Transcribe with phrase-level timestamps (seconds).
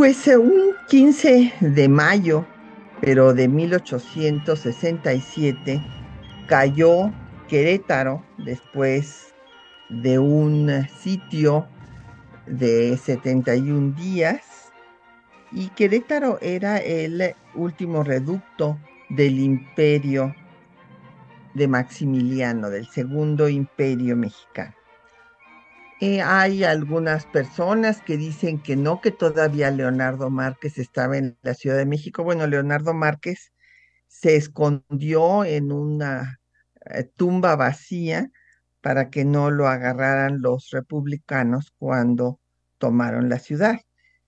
[0.00, 2.46] Pues un 15 de mayo,
[3.02, 5.84] pero de 1867,
[6.46, 7.12] cayó
[7.48, 9.34] Querétaro después
[9.90, 11.68] de un sitio
[12.46, 14.72] de 71 días
[15.52, 18.78] y Querétaro era el último reducto
[19.10, 20.34] del imperio
[21.52, 24.79] de Maximiliano, del segundo imperio mexicano.
[26.02, 31.52] Eh, hay algunas personas que dicen que no, que todavía Leonardo Márquez estaba en la
[31.54, 32.24] Ciudad de México.
[32.24, 33.52] Bueno, Leonardo Márquez
[34.08, 36.40] se escondió en una
[36.86, 38.30] eh, tumba vacía
[38.80, 42.40] para que no lo agarraran los republicanos cuando
[42.78, 43.80] tomaron la ciudad.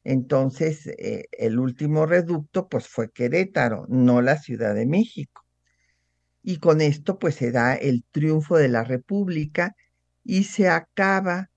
[0.04, 5.42] Entonces, eh, el último reducto pues fue Querétaro, no la Ciudad de México.
[6.42, 9.74] Y con esto pues se da el triunfo de la República
[10.24, 11.48] y se acaba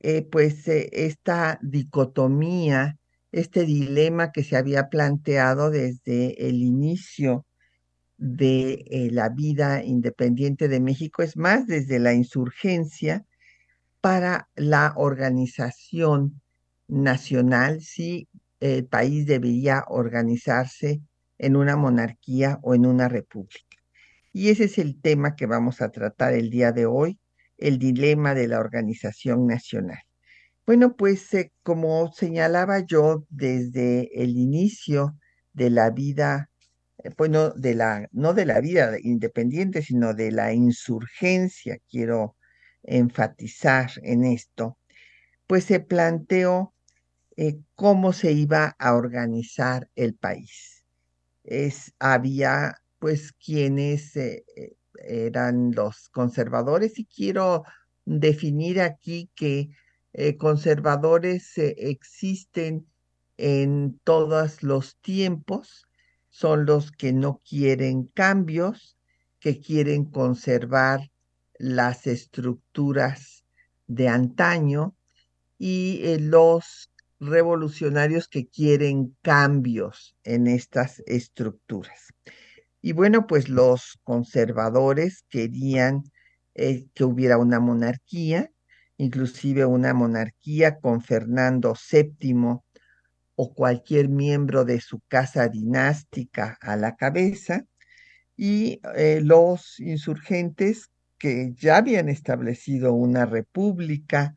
[0.00, 2.98] eh, pues eh, esta dicotomía,
[3.32, 7.46] este dilema que se había planteado desde el inicio
[8.16, 13.26] de eh, la vida independiente de México, es más, desde la insurgencia
[14.00, 16.40] para la organización
[16.88, 18.28] nacional, si
[18.60, 21.02] el país debería organizarse
[21.38, 23.76] en una monarquía o en una república.
[24.32, 27.19] Y ese es el tema que vamos a tratar el día de hoy
[27.60, 30.00] el dilema de la organización nacional.
[30.66, 35.16] Bueno, pues eh, como señalaba yo desde el inicio
[35.52, 36.50] de la vida,
[36.98, 42.36] eh, bueno, de la, no de la vida independiente, sino de la insurgencia, quiero
[42.82, 44.78] enfatizar en esto,
[45.46, 46.74] pues se planteó
[47.36, 50.84] eh, cómo se iba a organizar el país.
[51.44, 54.12] Es, había pues quienes
[55.00, 57.64] eran los conservadores y quiero
[58.04, 59.70] definir aquí que
[60.12, 62.86] eh, conservadores eh, existen
[63.36, 65.86] en todos los tiempos,
[66.28, 68.96] son los que no quieren cambios,
[69.38, 71.10] que quieren conservar
[71.58, 73.44] las estructuras
[73.86, 74.94] de antaño
[75.58, 76.90] y eh, los
[77.20, 82.14] revolucionarios que quieren cambios en estas estructuras.
[82.82, 86.04] Y bueno, pues los conservadores querían
[86.54, 88.50] eh, que hubiera una monarquía,
[88.96, 92.60] inclusive una monarquía con Fernando VII
[93.34, 97.64] o cualquier miembro de su casa dinástica a la cabeza,
[98.36, 104.34] y eh, los insurgentes que ya habían establecido una república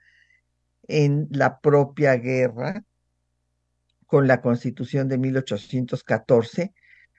[0.87, 2.83] en la propia guerra
[4.05, 6.73] con la constitución de 1814,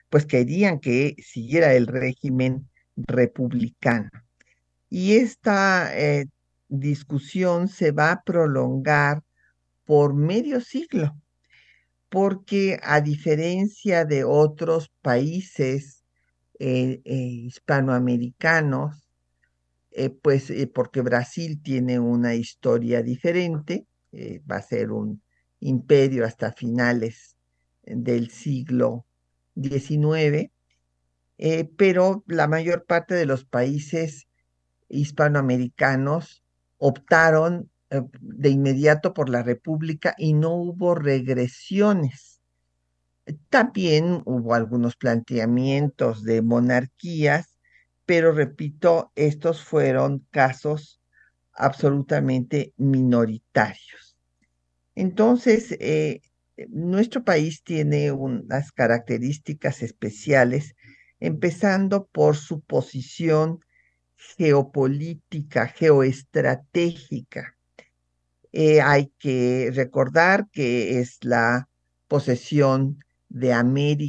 [0.09, 4.09] pues querían que siguiera el régimen republicano.
[4.89, 6.27] Y esta eh,
[6.69, 9.23] discusión se va a prolongar
[9.85, 11.15] por medio siglo,
[12.09, 16.03] porque a diferencia de otros países
[16.59, 19.01] eh, eh, hispanoamericanos,
[20.21, 23.85] pues porque Brasil tiene una historia diferente,
[24.49, 25.21] va a ser un
[25.61, 27.37] imperio hasta finales
[27.83, 29.05] del siglo
[29.55, 30.51] 19,
[31.37, 34.27] eh, pero la mayor parte de los países
[34.89, 36.43] hispanoamericanos
[36.77, 42.41] optaron eh, de inmediato por la República y no hubo regresiones.
[43.49, 47.57] También hubo algunos planteamientos de monarquías,
[48.05, 51.01] pero repito, estos fueron casos
[51.53, 54.15] absolutamente minoritarios.
[54.93, 56.21] Entonces, eh,
[56.69, 60.75] nuestro país tiene unas características especiales,
[61.19, 63.59] empezando por su posición
[64.15, 67.55] geopolítica, geoestratégica.
[68.51, 71.67] Eh, hay que recordar que es la
[72.07, 73.49] posesión de,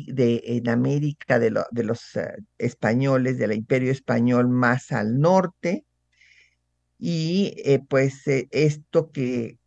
[0.09, 5.85] de en América de, los eh, españoles, del imperio español más al norte,
[6.99, 9.59] y eh, pues esto que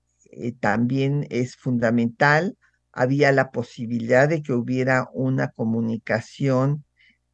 [0.59, 2.57] también es fundamental
[2.99, 6.83] había la posibilidad de que hubiera una comunicación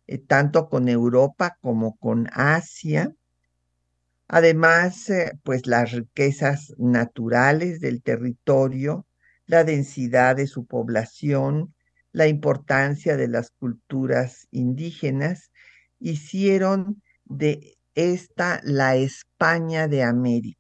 [0.08, 3.12] eh, tanto con Europa como con Asia.
[4.28, 9.06] Además, eh, pues las riquezas naturales del territorio
[9.48, 11.74] la densidad de su población,
[12.12, 15.52] la importancia de las culturas indígenas,
[16.00, 20.60] hicieron de esta la España de América,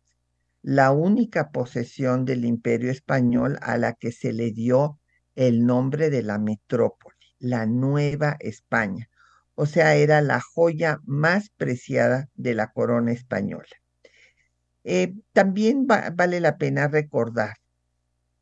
[0.65, 4.99] la única posesión del imperio español a la que se le dio
[5.35, 9.07] el nombre de la metrópoli, la Nueva España.
[9.53, 13.69] O sea, era la joya más preciada de la corona española.
[14.83, 17.57] Eh, también vale la pena recordar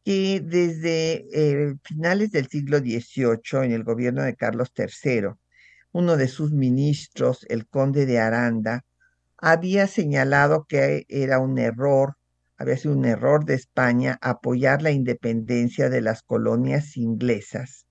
[0.05, 5.31] que desde eh, finales del siglo XVIII, en el gobierno de Carlos III,
[5.91, 8.85] uno de sus ministros, el conde de Aranda,
[9.45, 12.15] había señalado que era un error,
[12.55, 17.85] había sido un error de España apoyar la independencia de las colonias inglesas,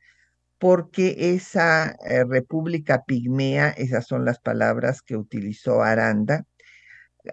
[0.59, 6.47] porque esa eh, república pigmea, esas son las palabras que utilizó Aranda,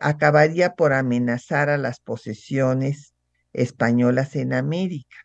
[0.01, 3.13] acabaría por amenazar a las posesiones
[3.53, 5.15] españolas en América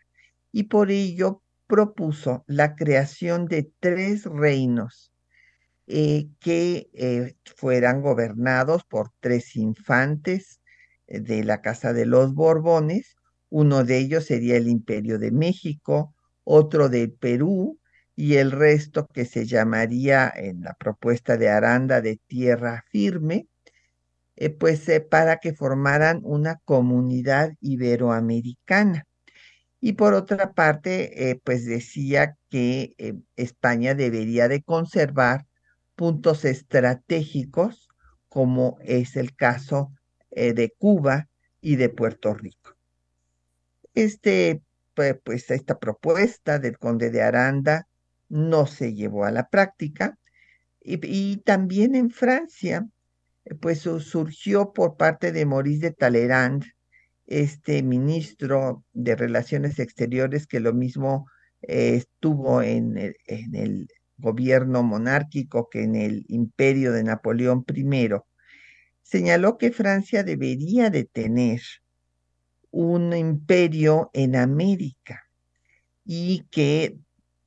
[0.52, 5.13] y por ello propuso la creación de tres reinos
[5.86, 10.62] eh, que eh, fueran gobernados por tres infantes
[11.06, 13.16] eh, de la Casa de los Borbones.
[13.50, 17.78] Uno de ellos sería el Imperio de México, otro del Perú
[18.16, 23.48] y el resto que se llamaría en la propuesta de Aranda de Tierra Firme
[24.58, 29.06] pues para que formaran una comunidad iberoamericana.
[29.80, 32.96] Y por otra parte, pues decía que
[33.36, 35.46] España debería de conservar
[35.94, 37.88] puntos estratégicos,
[38.28, 39.92] como es el caso
[40.30, 41.28] de Cuba
[41.60, 42.76] y de Puerto Rico.
[43.94, 44.60] Este,
[44.94, 47.86] pues esta propuesta del conde de Aranda
[48.28, 50.18] no se llevó a la práctica.
[50.80, 52.86] y también en Francia,
[53.60, 56.64] pues surgió por parte de Maurice de Talleyrand,
[57.26, 61.26] este ministro de Relaciones Exteriores que lo mismo
[61.62, 68.08] eh, estuvo en el gobierno monárquico que en el imperio de Napoleón I,
[69.02, 71.60] señaló que Francia debería de tener
[72.70, 75.24] un imperio en América
[76.04, 76.98] y que,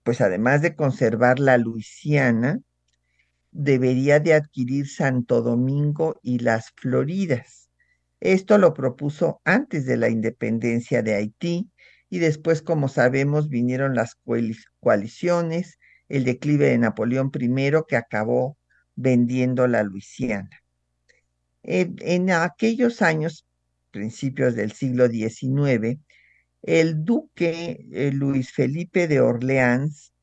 [0.04, 2.62] pues además de conservar la Luisiana,
[3.52, 7.70] debería de adquirir Santo Domingo y las Floridas.
[8.20, 11.70] Esto lo propuso antes de la independencia de Haití
[12.10, 14.16] y después, como sabemos, vinieron las
[14.80, 18.58] coaliciones, el declive de Napoleón I que acabó
[18.96, 20.64] vendiendo la Luisiana.
[21.64, 23.46] En, aquellos años,
[23.92, 26.00] principios del siglo XIX,
[26.62, 30.14] el duque eh, Luis Felipe de Orleans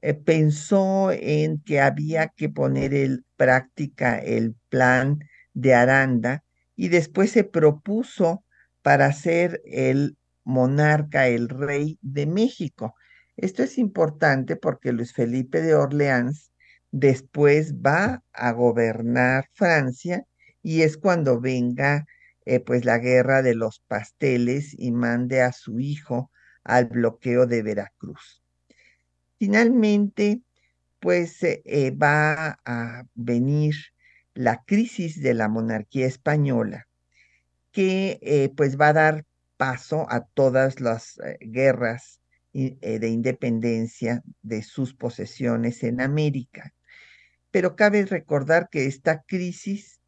[0.00, 5.18] eh, pensó en que había que poner en práctica el plan
[5.52, 6.44] de Aranda
[6.76, 8.44] y después se propuso
[8.82, 12.94] para ser el monarca, el rey de México.
[13.36, 16.52] Esto es importante porque Luis Felipe de Orleans
[16.92, 20.24] después va a gobernar Francia
[20.62, 22.06] y es cuando venga
[22.46, 26.30] eh, pues la guerra de los pasteles y mande a su hijo
[26.62, 28.42] al bloqueo de Veracruz.
[29.38, 30.42] Finalmente,
[31.00, 33.74] pues eh, eh, va a venir
[34.34, 36.86] la crisis de la monarquía española,
[37.72, 39.24] que pues va a dar
[39.56, 42.20] paso a todas las guerras
[42.54, 46.72] de independencia de sus posesiones en América.
[47.50, 50.00] Pero cabe recordar que esta crisis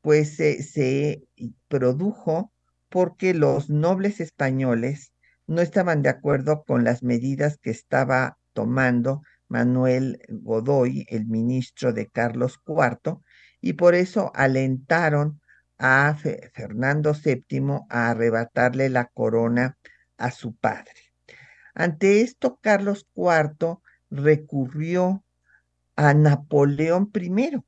[0.00, 1.22] pues se
[1.68, 2.52] produjo
[2.88, 5.12] porque los nobles españoles
[5.46, 12.08] no estaban de acuerdo con las medidas que estaba tomando Manuel Godoy, el ministro de
[12.08, 13.18] Carlos IV,
[13.60, 15.40] y por eso alentaron
[15.76, 16.16] a
[16.54, 19.76] Fernando VII a arrebatarle la corona
[20.16, 21.09] a su padre.
[21.74, 23.78] Ante esto, Carlos IV
[24.10, 25.24] recurrió
[25.96, 27.58] a Napoleón I,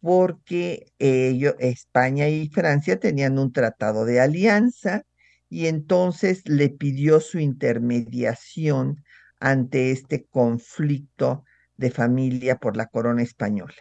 [0.00, 5.04] porque España y Francia tenían un tratado de alianza
[5.48, 9.02] y entonces le pidió su intermediación
[9.40, 11.44] ante este conflicto
[11.76, 13.74] de familia por la corona española.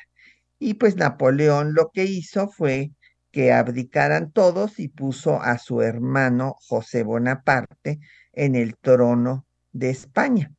[0.57, 2.91] Y pues Napoleón lo que hizo fue
[3.31, 7.99] que abdicaran todos y puso a su hermano José Bonaparte
[8.33, 10.51] en el trono de España.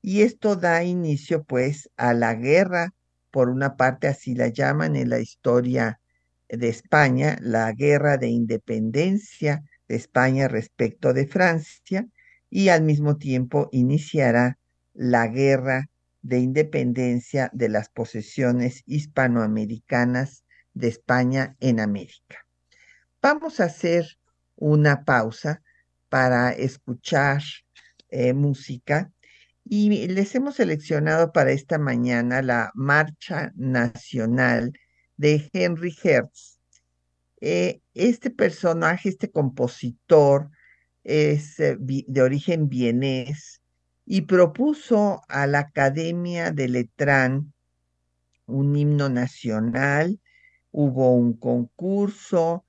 [0.00, 2.94] Y esto da inicio pues a la guerra,
[3.30, 6.00] por una parte así la llaman en la historia
[6.48, 12.06] de España, la guerra de independencia de España respecto de Francia,
[12.50, 14.58] y al mismo tiempo iniciará
[14.94, 15.90] la guerra
[16.22, 20.44] de independencia de las posesiones hispanoamericanas
[20.74, 22.46] de España en América.
[23.20, 24.18] Vamos a hacer
[24.56, 25.62] una pausa
[26.08, 27.42] para escuchar
[28.10, 29.12] eh, música
[29.64, 34.72] y les hemos seleccionado para esta mañana la Marcha Nacional
[35.16, 36.58] de Henry Hertz.
[37.40, 40.50] Eh, este personaje, este compositor,
[41.04, 43.60] es eh, de origen vienés
[44.06, 47.52] y propuso a la Academia de Letrán
[48.46, 50.18] un himno nacional,
[50.70, 52.64] hubo un concurso,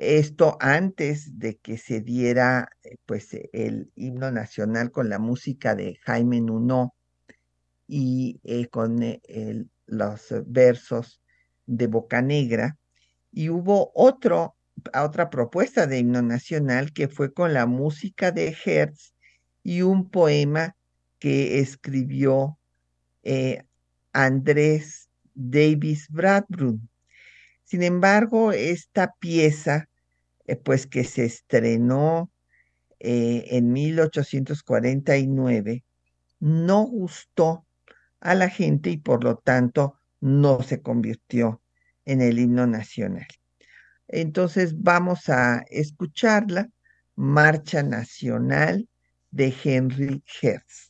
[0.00, 5.98] esto antes de que se diera eh, pues el himno nacional con la música de
[6.06, 6.94] Jaime Nuno
[7.86, 9.20] y eh, con eh,
[9.86, 11.20] los versos
[11.66, 12.78] de Boca Negra.
[13.30, 14.56] Y hubo otro,
[14.94, 19.12] otra propuesta de himno nacional que fue con la música de Hertz
[19.62, 20.76] y un poema
[21.18, 22.58] que escribió
[24.14, 26.88] Andrés Davis Bradbrun.
[27.64, 29.89] Sin embargo, esta pieza eh,
[30.56, 32.30] pues que se estrenó
[32.98, 35.84] eh, en 1849,
[36.38, 37.66] no gustó
[38.20, 41.62] a la gente y por lo tanto no se convirtió
[42.04, 43.26] en el himno nacional.
[44.08, 46.68] Entonces vamos a escucharla,
[47.14, 48.88] Marcha Nacional
[49.30, 50.89] de Henry Hertz.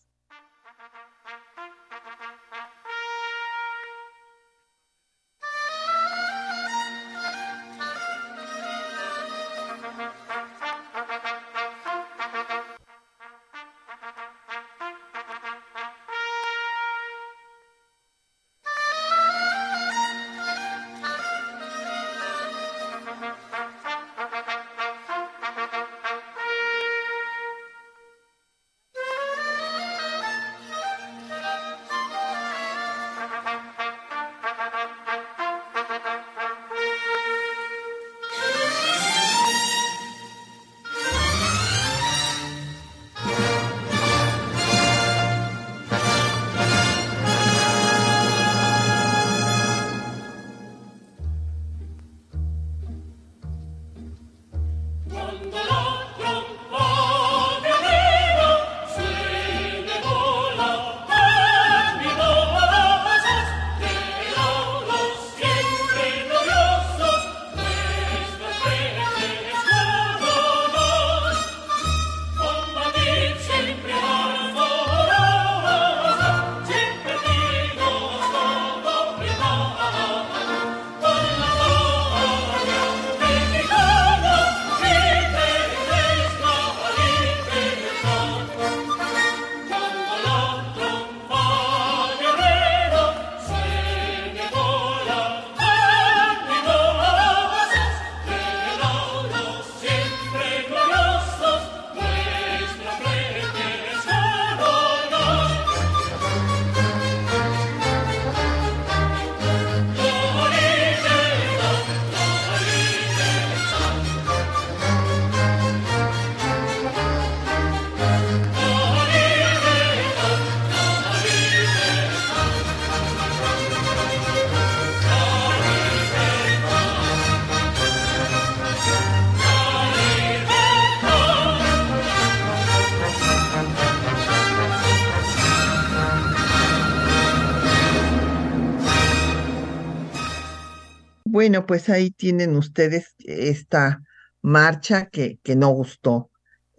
[141.67, 144.03] Pues ahí tienen ustedes esta
[144.43, 146.31] marcha que, que no gustó.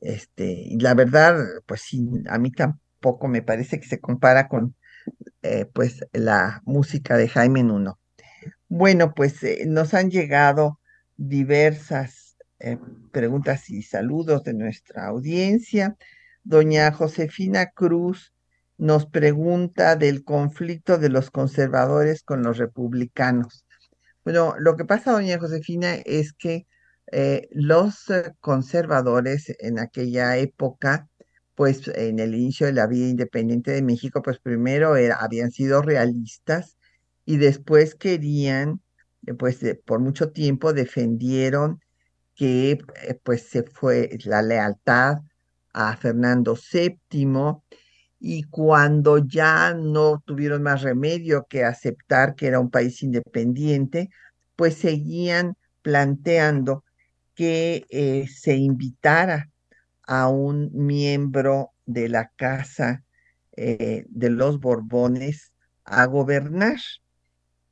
[0.01, 4.75] Este, y la verdad, pues sí, a mí tampoco me parece que se compara con
[5.43, 7.99] eh, pues la música de Jaime Nuno.
[8.67, 10.79] Bueno, pues eh, nos han llegado
[11.17, 12.77] diversas eh,
[13.11, 15.97] preguntas y saludos de nuestra audiencia.
[16.43, 18.33] Doña Josefina Cruz
[18.77, 23.65] nos pregunta del conflicto de los conservadores con los republicanos.
[24.23, 26.67] Bueno, lo que pasa, doña Josefina, es que
[27.11, 31.09] eh, los eh, conservadores en aquella época,
[31.55, 36.77] pues en el inicio de la vida independiente de México, pues primero habían sido realistas
[37.25, 38.81] y después querían,
[39.25, 41.79] eh, pues por mucho tiempo defendieron
[42.35, 42.79] que
[43.23, 45.17] pues se fue la lealtad
[45.73, 47.63] a Fernando VII
[48.23, 54.11] y cuando ya no tuvieron más remedio que aceptar que era un país independiente,
[54.55, 56.83] pues seguían planteando
[57.33, 59.49] que eh, se invitara
[60.03, 63.03] a un miembro de la casa
[63.57, 65.51] eh, de los Borbones
[65.83, 66.77] a gobernar.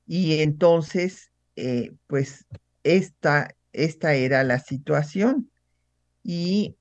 [0.07, 2.47] Y entonces, eh, pues
[2.83, 5.51] esta, esta era la situación.
[6.23, 6.75] Y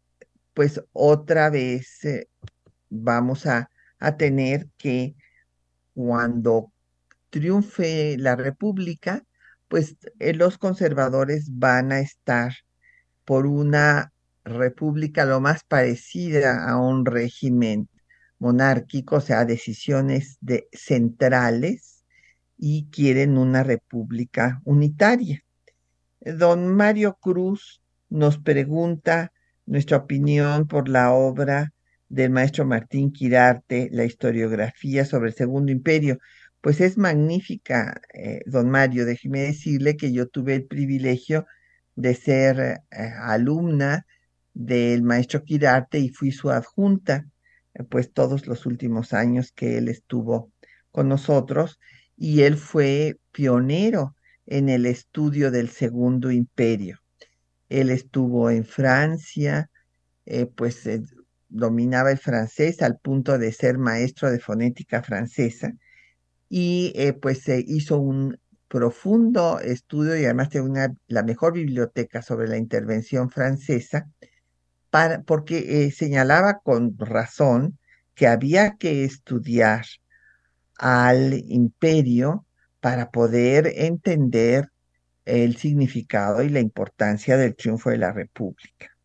[0.54, 2.00] pues otra vez
[2.90, 5.14] vamos a, a tener que
[5.95, 6.73] cuando
[7.30, 9.25] triunfe la República,
[9.68, 12.52] pues eh, los conservadores van a estar
[13.25, 14.12] por una
[14.45, 17.88] república lo más parecida a un régimen
[18.38, 21.99] monárquico, o sea, decisiones de, centrales,
[22.59, 25.45] y quieren una república unitaria.
[26.21, 29.33] Don Mario Cruz nos pregunta
[29.64, 31.73] nuestra opinión por la obra
[32.08, 36.18] del maestro Martín Quirarte, la historiografía sobre el Segundo Imperio.
[36.60, 39.04] Pues es magnífica, eh, don Mario.
[39.04, 41.46] Déjeme decirle que yo tuve el privilegio
[41.94, 42.58] de ser
[42.90, 44.06] eh, alumna
[44.54, 47.26] del maestro Quirarte y fui su adjunta,
[47.74, 50.52] eh, pues todos los últimos años que él estuvo
[50.90, 51.78] con nosotros
[52.16, 56.98] y él fue pionero en el estudio del Segundo Imperio.
[57.68, 59.70] Él estuvo en Francia,
[60.56, 60.86] pues
[61.48, 65.72] dominaba el francés al punto de ser maestro de fonética francesa
[66.48, 68.38] y eh, pues se hizo un
[68.68, 74.08] profundo estudio y además de una, la mejor biblioteca sobre la intervención francesa,
[74.90, 77.78] para, porque eh, señalaba con razón
[78.14, 79.84] que había que estudiar
[80.76, 82.46] al imperio
[82.80, 84.70] para poder entender
[85.24, 88.96] el significado y la importancia del triunfo de la República.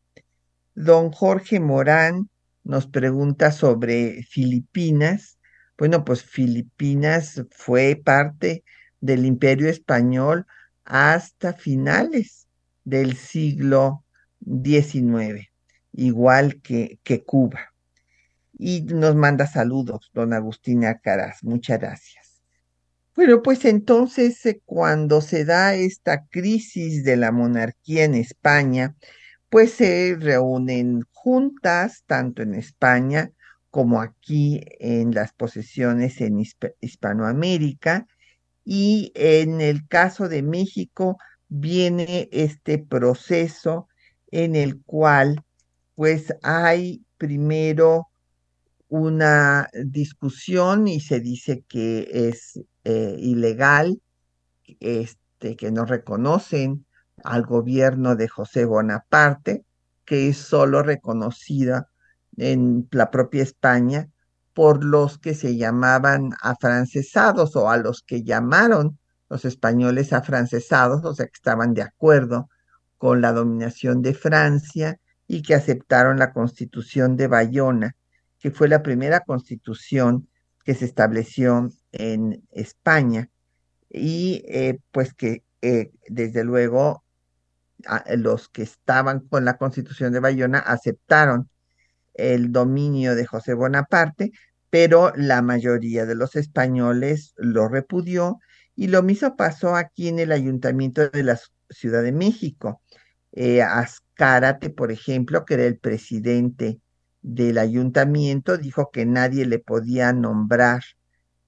[0.75, 2.29] Don Jorge Morán
[2.63, 5.37] nos pregunta sobre Filipinas.
[5.77, 8.63] Bueno, pues Filipinas fue parte
[9.01, 10.45] del imperio español
[10.85, 12.47] hasta finales
[12.83, 14.03] del siglo
[14.41, 15.49] XIX,
[15.93, 17.73] igual que, que Cuba.
[18.57, 21.43] Y nos manda saludos, don Agustín Caraz.
[21.43, 22.23] Muchas gracias.
[23.15, 28.95] Bueno, pues entonces eh, cuando se da esta crisis de la monarquía en España,
[29.53, 33.29] pues se reúnen juntas, tanto en España
[33.69, 36.43] como aquí en las posesiones en
[36.81, 38.07] Hispanoamérica.
[38.65, 43.87] Y en el caso de México viene este proceso
[44.31, 45.43] en el cual
[45.93, 48.07] pues hay primero
[48.87, 54.01] una discusión y se dice que es eh, ilegal,
[54.79, 56.87] este, que no reconocen
[57.23, 59.65] al gobierno de José Bonaparte,
[60.05, 61.89] que es solo reconocida
[62.37, 64.09] en la propia España
[64.53, 71.15] por los que se llamaban afrancesados o a los que llamaron los españoles afrancesados, o
[71.15, 72.49] sea, que estaban de acuerdo
[72.97, 77.95] con la dominación de Francia y que aceptaron la constitución de Bayona,
[78.39, 80.27] que fue la primera constitución
[80.63, 83.29] que se estableció en España.
[83.89, 87.03] Y eh, pues que eh, desde luego
[88.17, 91.49] los que estaban con la constitución de Bayona aceptaron
[92.13, 94.31] el dominio de José Bonaparte,
[94.69, 98.39] pero la mayoría de los españoles lo repudió
[98.75, 102.81] y lo mismo pasó aquí en el ayuntamiento de la Ciudad de México.
[103.31, 106.79] Eh, Azcárate, por ejemplo, que era el presidente
[107.21, 110.83] del ayuntamiento, dijo que nadie le podía nombrar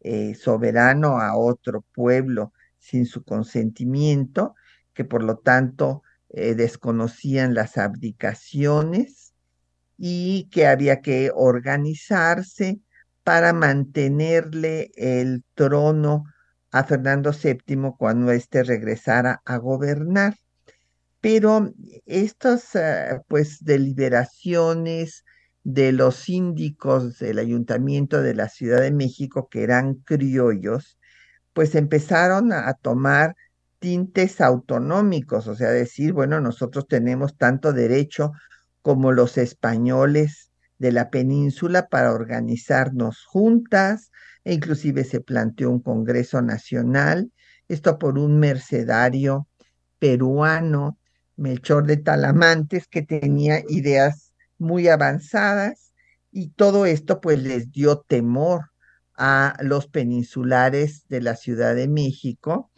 [0.02, 4.56] eh, soberano a otro pueblo sin su consentimiento,
[4.94, 6.04] que por lo tanto
[6.38, 9.34] eh, desconocían las abdicaciones
[9.98, 12.82] y que había que organizarse
[13.24, 16.26] para mantenerle el trono
[16.72, 20.36] a Fernando VII cuando éste regresara a gobernar.
[21.22, 21.72] Pero
[22.06, 25.24] estas eh, pues deliberaciones
[25.64, 31.00] de los síndicos del ayuntamiento de la Ciudad de México, que eran criollos,
[31.54, 33.38] pues empezaron a tomar
[33.86, 38.32] tintes autonómicos, o sea, decir, bueno, nosotros tenemos tanto derecho
[38.82, 44.10] como los españoles de la península para organizarnos juntas,
[44.44, 47.32] e inclusive se planteó un Congreso Nacional,
[47.68, 49.48] esto por un mercedario
[50.00, 50.98] peruano,
[51.36, 55.94] Melchor de Talamantes, que tenía ideas muy avanzadas,
[56.32, 58.72] y todo esto pues les dio temor
[59.16, 62.72] a los peninsulares de la Ciudad de México,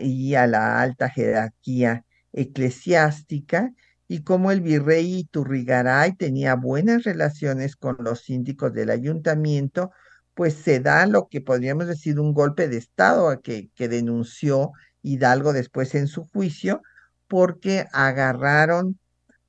[0.00, 3.72] y a la alta jerarquía eclesiástica
[4.08, 9.90] y como el virrey Turrigaray tenía buenas relaciones con los síndicos del ayuntamiento,
[10.34, 15.52] pues se da lo que podríamos decir un golpe de Estado que, que denunció Hidalgo
[15.52, 16.82] después en su juicio,
[17.26, 18.98] porque agarraron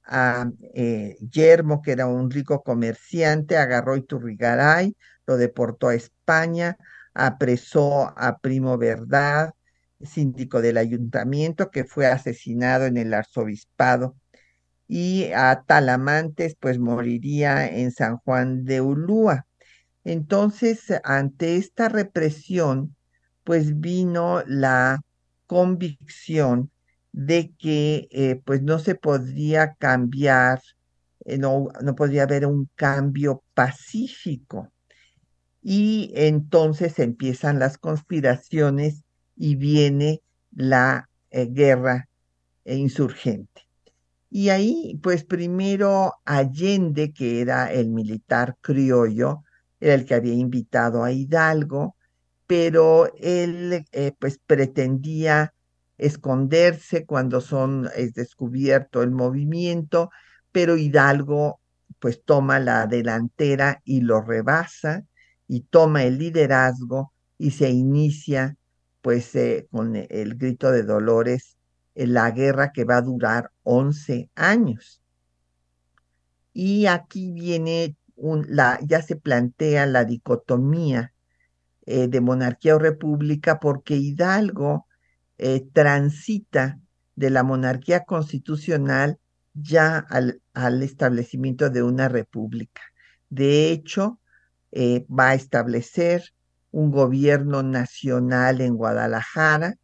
[0.05, 4.95] a eh, Yermo, que era un rico comerciante, agarró a Iturrigaray,
[5.27, 6.77] lo deportó a España,
[7.13, 9.53] apresó a Primo Verdad,
[10.01, 14.15] síndico del ayuntamiento que fue asesinado en el arzobispado
[14.87, 19.45] y a Talamantes pues moriría en San Juan de Ulúa.
[20.03, 22.95] Entonces, ante esta represión,
[23.43, 25.01] pues vino la
[25.47, 26.71] convicción
[27.11, 30.61] de que eh, pues no se podría cambiar,
[31.25, 34.71] eh, no, no podría haber un cambio pacífico.
[35.61, 39.03] Y entonces empiezan las conspiraciones
[39.37, 40.21] y viene
[40.51, 42.09] la eh, guerra
[42.65, 43.67] insurgente.
[44.29, 49.43] Y ahí, pues primero Allende, que era el militar criollo,
[49.79, 51.95] era el que había invitado a Hidalgo,
[52.45, 55.53] pero él eh, pues pretendía
[55.97, 60.09] esconderse cuando son, es descubierto el movimiento,
[60.51, 61.59] pero Hidalgo
[61.99, 65.03] pues toma la delantera y lo rebasa
[65.47, 68.55] y toma el liderazgo y se inicia
[69.01, 71.57] pues eh, con el grito de Dolores
[71.95, 75.01] la guerra que va a durar 11 años.
[76.53, 81.13] Y aquí viene un, la, ya se plantea la dicotomía
[81.85, 84.87] eh, de monarquía o república porque Hidalgo
[85.37, 86.79] eh, transita
[87.15, 89.19] de la monarquía constitucional
[89.53, 92.81] ya al, al, establecimiento de una república.
[93.29, 94.19] De hecho,
[94.71, 96.33] eh, va a establecer
[96.77, 99.77] un gobierno nacional en Guadalajara,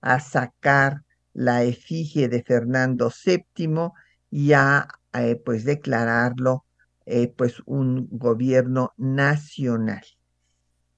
[0.00, 3.92] a sacar la efigie de Fernando VII
[4.32, 4.88] y a
[5.44, 6.64] pues declararlo
[7.36, 10.02] pues un gobierno nacional.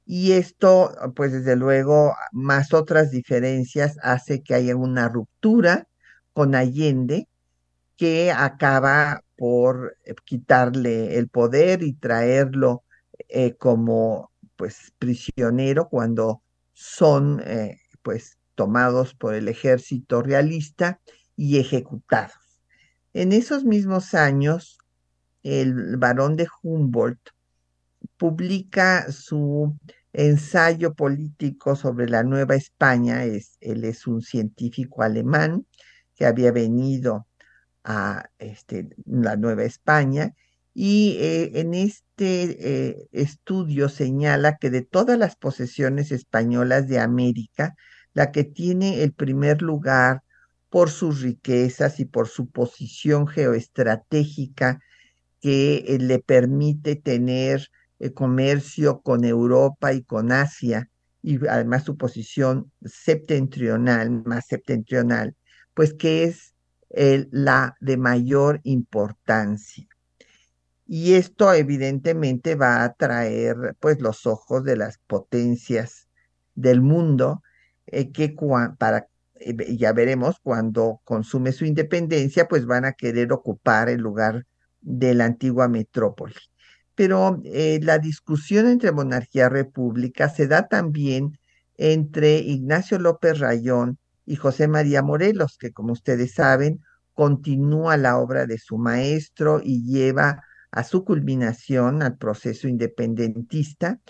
[0.07, 5.87] Y esto, pues desde luego, más otras diferencias, hace que haya una ruptura
[6.33, 7.29] con Allende
[7.99, 12.85] que acaba por eh, quitarle el poder y traerlo
[13.29, 21.01] eh, como pues prisionero cuando son eh, pues tomados por el ejército realista
[21.37, 22.61] y ejecutados.
[23.13, 24.79] En esos mismos años,
[25.43, 27.31] el barón de Humboldt
[28.17, 29.77] publica su
[30.13, 33.25] ensayo político sobre la Nueva España.
[33.25, 35.67] Es, él es un científico alemán
[36.15, 37.27] que había venido
[37.85, 40.35] a este, la Nueva España
[40.75, 47.75] y eh, en este eh, estudio señala que de todas las posesiones españolas de América,
[48.15, 50.23] la que tiene el primer lugar
[50.71, 54.81] por sus riquezas y por su posición geoestratégica
[55.41, 60.89] que eh, le permite tener eh, comercio con Europa y con Asia,
[61.23, 65.37] y además su posición septentrional, más septentrional,
[65.75, 66.55] pues que es
[67.31, 69.89] la de mayor importancia.
[70.95, 76.07] Y esto evidentemente va a atraer pues los ojos de las potencias
[76.55, 77.43] del mundo,
[77.87, 78.37] eh, que
[78.79, 84.45] para, eh, ya veremos, cuando consume su independencia, pues van a querer ocupar el lugar
[84.83, 86.35] de la antigua metrópoli.
[86.95, 91.39] Pero eh, la discusión entre monarquía y república se da también
[91.79, 96.81] entre Ignacio López Rayón y José María Morelos, que como ustedes saben,
[97.15, 104.01] continúa la obra de su maestro y lleva a su culminación al proceso independentista,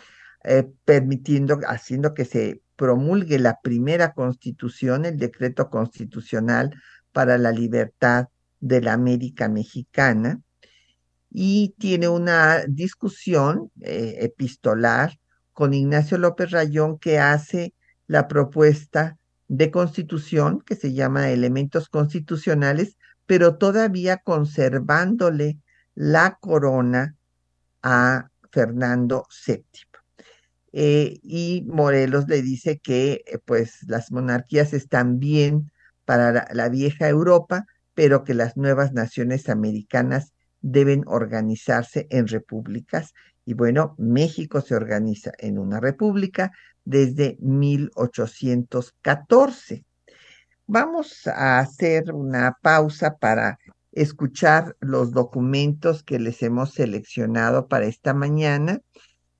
[0.44, 6.74] eh, permitiendo, haciendo que se promulgue la primera constitución, el decreto constitucional
[7.12, 8.28] para la libertad
[8.60, 10.40] de la América Mexicana,
[11.30, 15.18] y tiene una discusión eh, epistolar
[15.52, 17.74] con Ignacio López Rayón que hace
[18.06, 22.96] la propuesta de constitución que se llama elementos constitucionales,
[23.26, 25.58] pero todavía conservándole
[25.94, 27.16] la corona
[27.82, 29.64] a Fernando VII.
[30.74, 35.70] Eh, y Morelos le dice que eh, pues las monarquías están bien
[36.04, 43.14] para la vieja Europa, pero que las nuevas naciones americanas deben organizarse en repúblicas.
[43.44, 46.52] Y bueno, México se organiza en una república
[46.84, 49.84] desde 1814.
[50.66, 53.58] Vamos a hacer una pausa para
[53.92, 58.80] escuchar los documentos que les hemos seleccionado para esta mañana,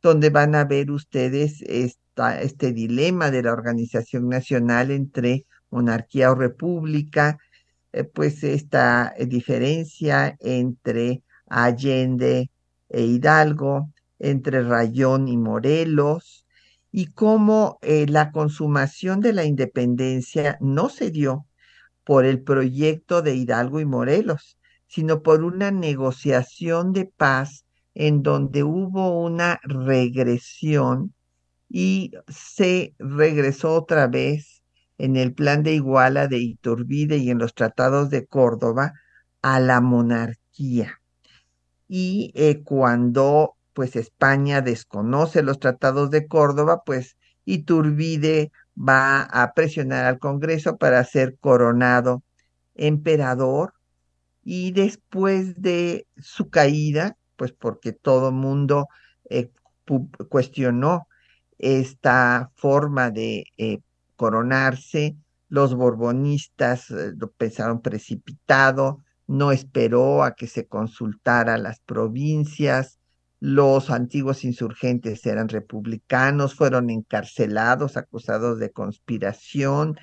[0.03, 6.35] donde van a ver ustedes esta, este dilema de la organización nacional entre monarquía o
[6.35, 7.39] república,
[7.93, 12.51] eh, pues esta eh, diferencia entre Allende
[12.89, 16.47] e Hidalgo, entre Rayón y Morelos,
[16.91, 21.47] y cómo eh, la consumación de la independencia no se dio
[22.05, 28.63] por el proyecto de Hidalgo y Morelos, sino por una negociación de paz en donde
[28.63, 31.15] hubo una regresión
[31.69, 34.63] y se regresó otra vez
[34.99, 38.93] en el plan de Iguala de Iturbide y en los tratados de Córdoba
[39.41, 41.01] a la monarquía.
[41.89, 50.05] Y eh, cuando pues España desconoce los tratados de Córdoba, pues Iturbide va a presionar
[50.05, 52.23] al Congreso para ser coronado
[52.75, 53.75] emperador
[54.45, 58.89] y después de su caída, pues porque todo mundo
[59.31, 59.51] eh,
[60.29, 61.07] cuestionó
[61.59, 63.81] esta forma de eh,
[64.17, 65.17] coronarse,
[65.49, 72.99] los borbonistas eh, lo pensaron precipitado, no esperó a que se consultara las provincias,
[73.43, 79.99] los antiguos insurgentes eran republicanos, fueron encarcelados, acusados de conspiración.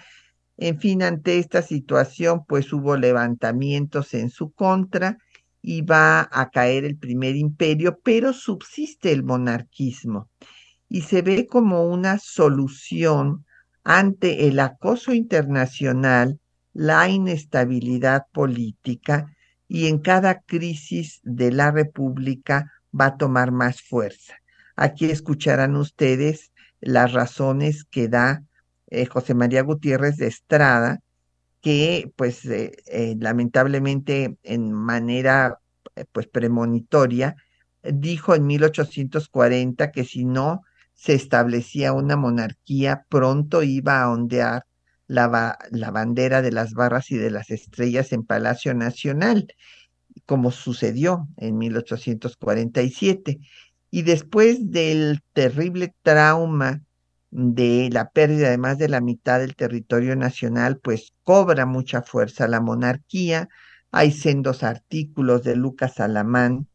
[0.58, 5.20] En fin, ante esta situación, pues hubo levantamientos en su contra
[5.62, 10.30] y va a caer el primer imperio, pero subsiste el monarquismo
[10.90, 13.46] y se ve como una solución
[13.86, 16.42] ante el acoso internacional,
[16.74, 19.34] la inestabilidad política
[19.70, 24.36] y en cada crisis de la República va a tomar más fuerza.
[24.76, 28.44] Aquí escucharán ustedes las razones que da
[28.88, 31.00] eh, José María Gutiérrez de Estrada,
[31.62, 35.60] que pues eh, eh, lamentablemente en manera
[36.14, 37.36] pues premonitoria
[37.84, 40.62] dijo en 1840 que si no
[40.94, 44.66] se establecía una monarquía, pronto iba a ondear
[45.08, 49.48] la, la bandera de las barras y de las estrellas en Palacio Nacional
[50.26, 53.40] como sucedió en 1847.
[53.92, 56.82] Y después del terrible trauma
[57.32, 62.48] de la pérdida de más de la mitad del territorio nacional, pues cobra mucha fuerza
[62.48, 63.50] la monarquía.
[63.92, 66.68] Hay sendos artículos de Lucas Alamán,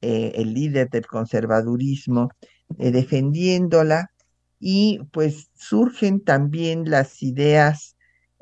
[0.00, 2.30] eh, el líder del conservadurismo,
[2.78, 4.10] eh, defendiéndola.
[4.58, 7.95] Y pues surgen también las ideas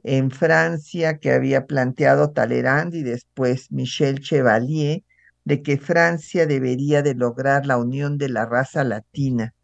[0.04, 5.02] en Francia que había planteado Talleyrand y después Michel Chevalier
[5.44, 9.54] de que Francia debería de lograr la unión de la raza latina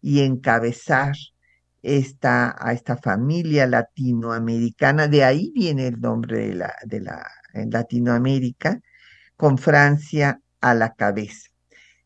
[0.00, 1.16] y encabezar
[1.82, 7.70] esta, a esta familia latinoamericana, de ahí viene el nombre de la, de la en
[7.70, 8.80] Latinoamérica,
[9.36, 11.48] con Francia a la cabeza.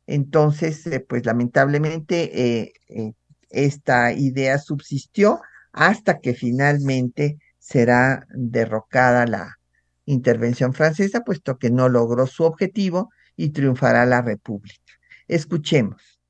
[0.06, 3.12] Entonces, eh, pues lamentablemente eh, eh,
[3.48, 5.40] esta idea subsistió
[5.72, 7.38] hasta que finalmente
[7.70, 9.58] será derrocada la
[10.04, 14.94] intervención francesa, puesto que no logró su objetivo y triunfará la República.
[15.28, 16.20] Escuchemos.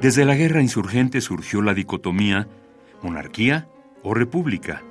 [0.00, 2.46] Desde la guerra insurgente surgió la dicotomía
[3.02, 3.68] monarquía
[4.04, 4.84] o república.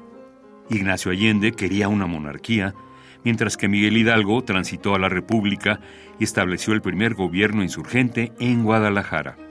[0.69, 2.75] Ignacio Allende quería una monarquía,
[3.23, 5.79] mientras que Miguel Hidalgo transitó a la república
[6.19, 9.46] y estableció el primer gobierno insurgente en Guadalajara.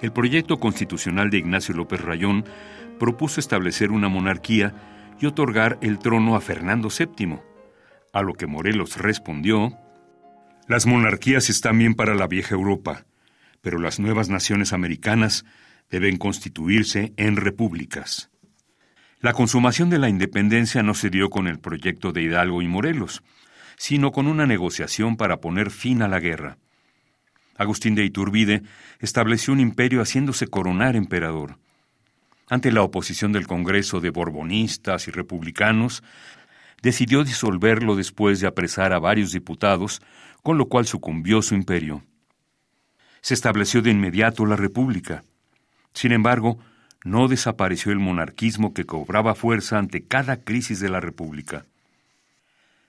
[0.00, 2.44] El proyecto constitucional de Ignacio López Rayón
[2.98, 4.74] propuso establecer una monarquía
[5.20, 7.40] y otorgar el trono a Fernando VII,
[8.12, 9.76] a lo que Morelos respondió,
[10.68, 13.06] Las monarquías están bien para la vieja Europa,
[13.60, 15.44] pero las nuevas naciones americanas
[15.90, 18.30] deben constituirse en repúblicas.
[19.20, 23.24] La consumación de la independencia no se dio con el proyecto de Hidalgo y Morelos,
[23.76, 26.58] sino con una negociación para poner fin a la guerra.
[27.58, 28.62] Agustín de Iturbide
[29.00, 31.58] estableció un imperio haciéndose coronar emperador.
[32.48, 36.02] Ante la oposición del Congreso de borbonistas y republicanos,
[36.82, 40.00] decidió disolverlo después de apresar a varios diputados,
[40.42, 42.04] con lo cual sucumbió su imperio.
[43.20, 45.24] Se estableció de inmediato la República.
[45.92, 46.58] Sin embargo,
[47.04, 51.66] no desapareció el monarquismo que cobraba fuerza ante cada crisis de la República.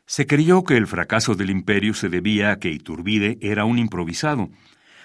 [0.09, 4.49] Se creyó que el fracaso del imperio se debía a que Iturbide era un improvisado,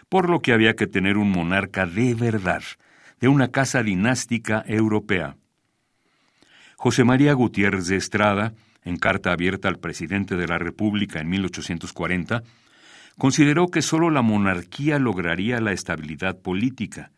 [0.08, 2.62] por lo que había que tener un monarca de verdad,
[3.20, 5.36] de una casa dinástica europea.
[6.76, 12.42] José María Gutiérrez de Estrada, en carta abierta al presidente de la República en 1840,
[13.18, 17.10] consideró que sólo la monarquía lograría la estabilidad política.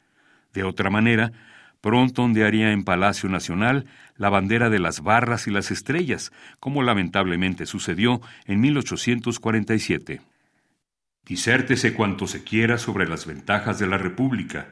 [0.52, 1.30] De otra manera,
[1.86, 7.64] Pronto ondearía en Palacio Nacional la bandera de las barras y las estrellas, como lamentablemente
[7.64, 10.20] sucedió en 1847.
[11.24, 14.66] Disértese cuanto se quiera sobre las ventajas de la República,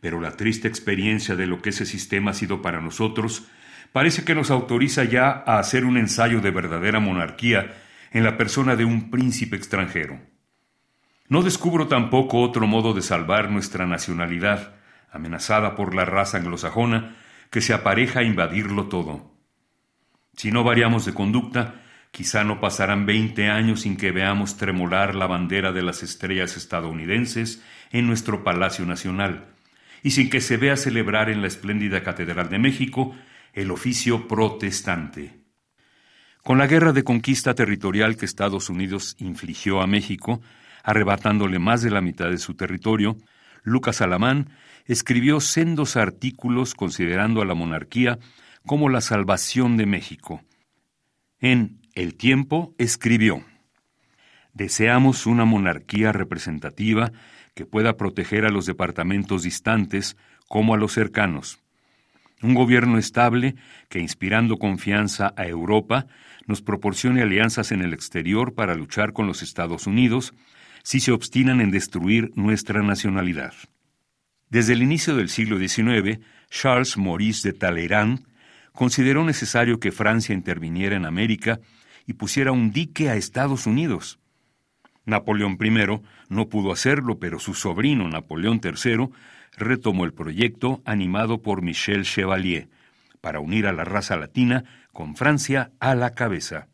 [0.00, 3.48] pero la triste experiencia de lo que ese sistema ha sido para nosotros
[3.90, 7.74] parece que nos autoriza ya a hacer un ensayo de verdadera monarquía
[8.12, 10.20] en la persona de un príncipe extranjero.
[11.26, 14.78] No descubro tampoco otro modo de salvar nuestra nacionalidad,
[15.10, 17.16] amenazada por la raza anglosajona,
[17.50, 19.30] que se apareja a invadirlo todo.
[20.36, 25.26] Si no variamos de conducta, quizá no pasarán veinte años sin que veamos tremolar la
[25.26, 29.46] bandera de las estrellas estadounidenses en nuestro Palacio Nacional,
[30.02, 33.14] y sin que se vea celebrar en la espléndida Catedral de México
[33.52, 35.40] el oficio protestante.
[36.42, 40.40] Con la guerra de conquista territorial que Estados Unidos infligió a México,
[40.82, 43.18] arrebatándole más de la mitad de su territorio,
[43.62, 44.50] Lucas Alamán
[44.86, 48.18] escribió sendos artículos considerando a la monarquía
[48.66, 50.42] como la salvación de México.
[51.40, 53.44] En El Tiempo escribió,
[54.52, 57.12] Deseamos una monarquía representativa
[57.54, 60.16] que pueda proteger a los departamentos distantes
[60.48, 61.60] como a los cercanos.
[62.42, 63.54] Un gobierno estable
[63.88, 66.06] que, inspirando confianza a Europa,
[66.46, 70.34] nos proporcione alianzas en el exterior para luchar con los Estados Unidos
[70.82, 73.54] si se obstinan en destruir nuestra nacionalidad.
[74.48, 78.26] Desde el inicio del siglo XIX, Charles Maurice de Talleyrand
[78.72, 81.60] consideró necesario que Francia interviniera en América
[82.06, 84.18] y pusiera un dique a Estados Unidos.
[85.04, 89.08] Napoleón I no pudo hacerlo, pero su sobrino Napoleón III
[89.56, 92.68] retomó el proyecto animado por Michel Chevalier
[93.20, 96.69] para unir a la raza latina con Francia a la cabeza.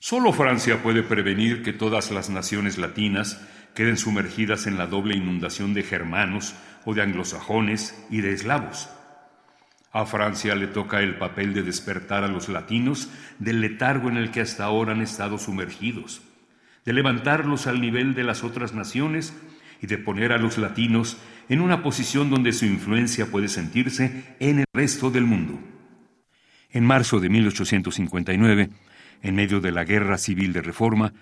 [0.00, 5.74] Solo Francia puede prevenir que todas las naciones latinas queden sumergidas en la doble inundación
[5.74, 8.88] de germanos o de anglosajones y de eslavos.
[9.90, 14.30] A Francia le toca el papel de despertar a los latinos del letargo en el
[14.30, 16.22] que hasta ahora han estado sumergidos,
[16.84, 19.34] de levantarlos al nivel de las otras naciones
[19.82, 21.16] y de poner a los latinos
[21.48, 25.58] en una posición donde su influencia puede sentirse en el resto del mundo.
[26.70, 28.70] En marzo de 1859,
[29.22, 31.12] en medio de la Guerra Civil de Reforma,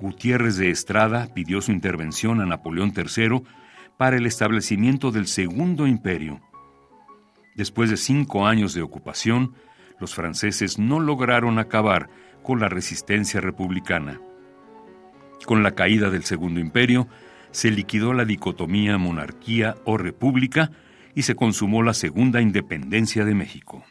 [0.00, 3.42] Gutiérrez de Estrada pidió su intervención a Napoleón III
[3.96, 6.40] para el establecimiento del Segundo Imperio.
[7.56, 9.54] Después de cinco años de ocupación,
[9.98, 12.08] los franceses no lograron acabar
[12.44, 14.20] con la resistencia republicana.
[15.44, 17.08] Con la caída del Segundo Imperio,
[17.50, 20.70] se liquidó la dicotomía monarquía o república
[21.14, 23.84] y se consumó la segunda independencia de México.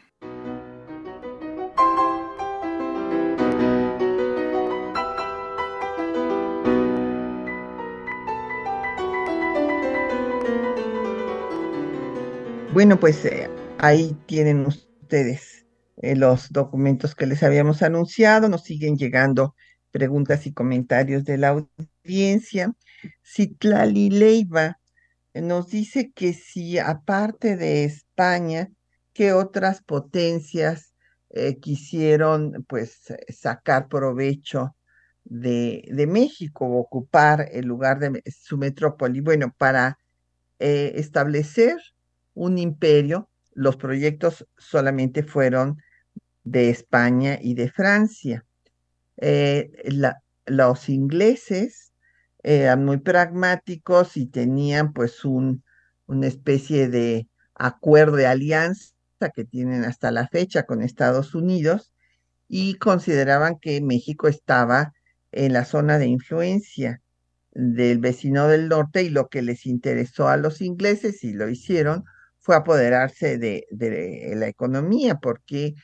[12.74, 15.64] Bueno, pues eh, ahí tienen ustedes
[15.96, 18.50] eh, los documentos que les habíamos anunciado.
[18.50, 19.54] Nos siguen llegando
[19.90, 21.48] preguntas y comentarios de la
[22.04, 22.74] audiencia.
[23.24, 24.78] Citlali Leiva
[25.32, 28.70] eh, nos dice que si aparte de España,
[29.14, 30.94] ¿qué otras potencias
[31.60, 34.74] quisieron pues sacar provecho
[35.24, 39.20] de, México, ocupar el lugar de su metrópoli?
[39.20, 39.98] Bueno, para
[40.58, 41.76] establecer
[42.38, 45.82] un imperio, los proyectos solamente fueron
[46.44, 48.46] de España y de Francia.
[49.16, 49.70] Eh,
[50.46, 51.92] los ingleses
[52.42, 55.64] eran muy pragmáticos y tenían pues un,
[56.06, 58.94] una especie de acuerdo de alianza
[59.34, 61.92] que tienen hasta la fecha con Estados Unidos
[62.46, 64.92] y consideraban que México estaba
[65.32, 67.02] en la zona de influencia
[67.50, 72.04] del vecino del norte y lo que les interesó a los ingleses y lo hicieron
[72.48, 73.66] fue apoderarse de,
[74.34, 75.74] la economía, porque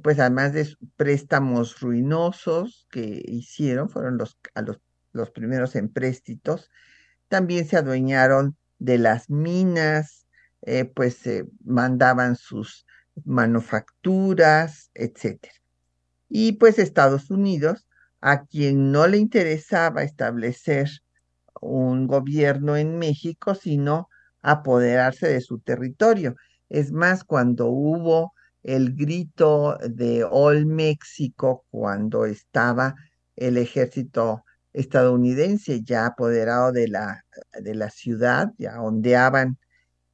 [0.00, 4.78] pues además de préstamos ruinosos que hicieron, fueron los, a los,
[5.10, 6.70] los primeros empréstitos,
[7.26, 10.28] también se adueñaron de las minas,
[10.62, 12.86] eh, pues se mandaban sus
[13.24, 15.48] manufacturas, etc.
[16.28, 17.88] Y pues Estados Unidos,
[18.20, 20.90] a quien no le interesaba establecer
[21.60, 24.10] un gobierno en México, sino
[24.44, 26.36] apoderarse de su territorio.
[26.68, 32.94] Es más, cuando hubo el grito de All México, cuando estaba
[33.36, 37.24] el ejército estadounidense ya apoderado de la,
[37.60, 39.58] de la ciudad, ya ondeaban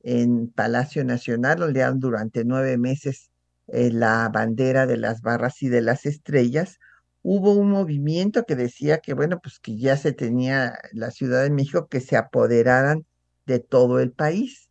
[0.03, 3.31] en Palacio Nacional, ondeaban durante nueve meses
[3.69, 6.79] eh, la bandera de las barras y de las estrellas,
[7.23, 11.51] hubo un movimiento que decía que, bueno, pues que ya se tenía la Ciudad de
[11.51, 13.07] México, que se apoderaran
[13.51, 14.71] de todo el país,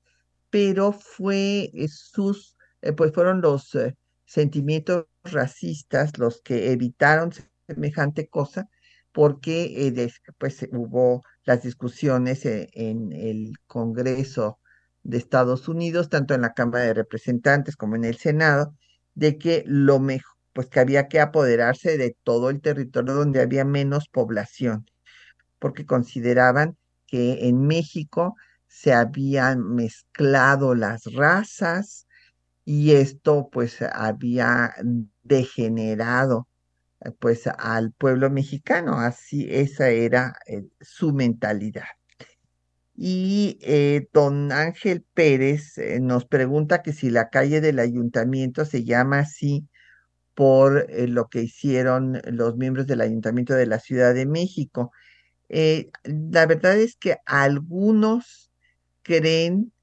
[0.49, 7.31] pero fue eh, sus, eh, pues fueron los eh, sentimientos racistas los que evitaron
[7.67, 8.69] semejante cosa,
[9.11, 14.59] porque pues hubo las discusiones en el Congreso
[15.03, 18.75] de Estados Unidos, tanto en la Cámara de Representantes como en el Senado,
[19.15, 23.65] de que lo mejor, pues que había que apoderarse de todo el territorio donde había
[23.65, 24.85] menos población,
[25.59, 26.77] porque consideraban
[27.07, 28.35] que en México
[28.69, 32.07] se habían mezclado las razas
[32.63, 34.75] y esto pues había
[35.23, 36.47] degenerado
[37.01, 41.87] eh, pues al pueblo mexicano, así esa era eh, su mentalidad.
[42.95, 49.19] Y eh, don Ángel Pérez nos pregunta que si la calle del ayuntamiento se llama
[49.19, 49.67] así
[50.35, 54.91] por lo que hicieron los miembros del ayuntamiento de la Ciudad de México.
[55.49, 58.48] la verdad es que algunos
[59.03, 59.73] creen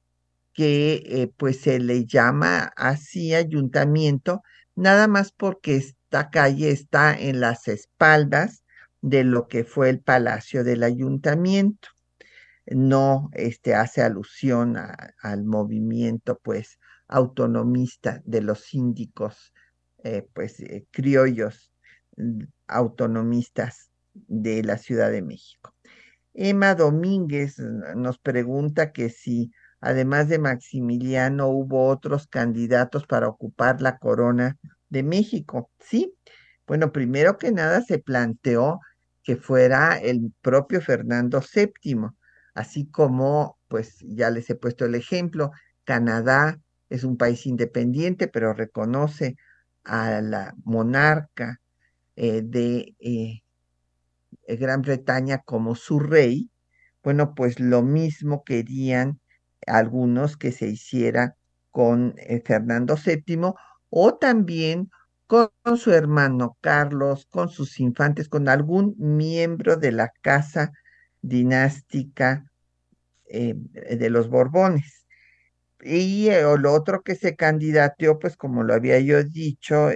[0.53, 4.43] que pues se le llama así ayuntamiento,
[4.75, 8.65] nada más porque esta calle está en las espaldas
[9.03, 11.89] de lo que fue el palacio del ayuntamiento.
[12.67, 14.77] No este, hace alusión
[15.23, 19.53] al movimiento pues autonomista de los síndicos
[20.03, 21.73] eh, pues eh, criollos
[22.17, 25.75] mm, autonomistas de la Ciudad de México.
[26.37, 27.59] Emma Domínguez
[27.97, 34.57] nos pregunta que si además de Maximiliano hubo otros candidatos para ocupar la corona
[34.89, 35.71] de México.
[35.81, 36.15] Sí,
[36.67, 38.81] bueno, primero que nada se planteó
[39.23, 42.11] que fuera el propio Fernando VII,
[42.55, 45.53] así como, pues ya les he puesto el ejemplo,
[45.85, 49.37] Canadá es un país independiente, pero reconoce
[49.85, 51.61] a la monarca
[52.17, 53.43] eh, de eh,
[54.49, 56.51] Gran Bretaña como su rey.
[57.03, 59.21] Bueno, pues lo mismo querían
[59.67, 61.37] algunos que se hiciera
[61.71, 63.53] con eh, Fernando VII
[63.91, 64.91] o también
[65.27, 70.73] con, su hermano Carlos, con sus infantes, con algún miembro de la casa
[71.23, 72.51] dinástica
[73.27, 75.07] eh, de los Borbones.
[75.83, 79.91] Y eh, lo otro que se candidateó, pues como lo había yo dicho,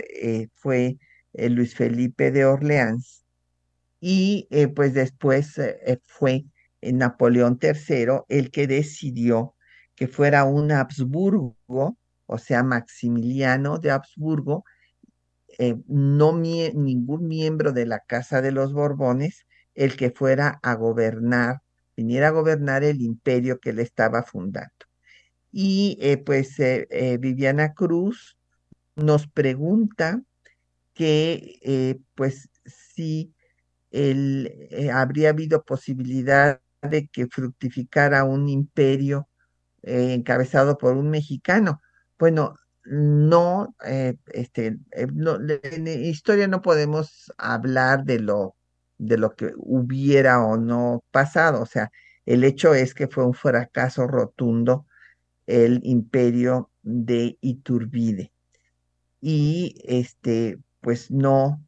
[0.54, 0.98] fue
[1.32, 3.19] Luis Felipe de Orleans.
[4.01, 5.61] Y pues después
[6.05, 6.46] fue
[6.80, 9.55] Napoleón III el que decidió
[10.01, 11.55] que fuera un Habsburgo,
[12.24, 14.64] o sea, Maximiliano de Habsburgo,
[15.59, 21.61] eh, no ningún miembro de la Casa de los Borbones, el que fuera a gobernar,
[21.98, 24.86] viniera a gobernar el imperio que él estaba fundando.
[25.53, 28.38] Y eh, pues eh, Viviana Cruz
[28.96, 30.22] nos pregunta
[30.94, 33.34] que pues si
[34.93, 39.28] habría habido posibilidad de que fructificara un imperio
[39.82, 41.80] eh, encabezado por un mexicano.
[42.18, 45.07] Bueno, no, eh, este, eh,
[45.62, 48.57] en historia no podemos hablar de lo,
[48.99, 51.62] de lo que hubiera o no pasado.
[51.62, 51.91] O sea,
[52.26, 54.86] el hecho es que fue un fracaso rotundo
[55.47, 58.32] el imperio de Iturbide.
[59.20, 61.61] Y este, pues no,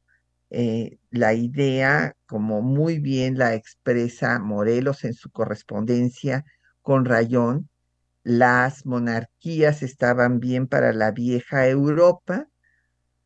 [1.10, 6.44] la idea, como muy bien la expresa Morelos en su correspondencia
[6.82, 7.70] con Rayón,
[8.22, 12.48] las monarquías estaban bien para la vieja Europa,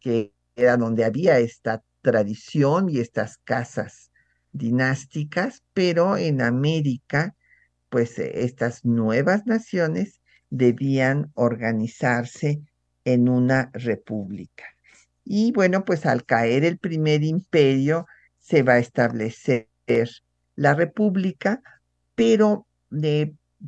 [0.01, 4.13] que era donde había esta tradición y estas casas
[4.53, 7.35] dinásticas, pero en América,
[7.91, 10.21] pues eh, estas nuevas naciones
[10.51, 12.63] debían organizarse
[13.05, 14.76] en una república.
[15.29, 18.07] Y bueno, pues al caer el primer imperio
[18.39, 19.69] se va a establecer
[20.55, 21.63] la república,
[22.15, 22.69] pero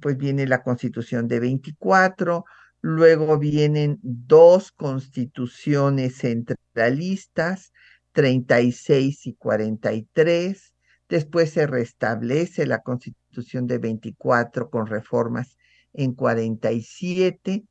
[0.01, 2.45] pues viene la constitución de 24,
[2.81, 7.73] luego vienen dos constituciones centralistas,
[8.13, 10.75] 36 y 43,
[11.09, 15.59] después se restablece la constitución de 24 con reformas
[15.93, 17.65] en 47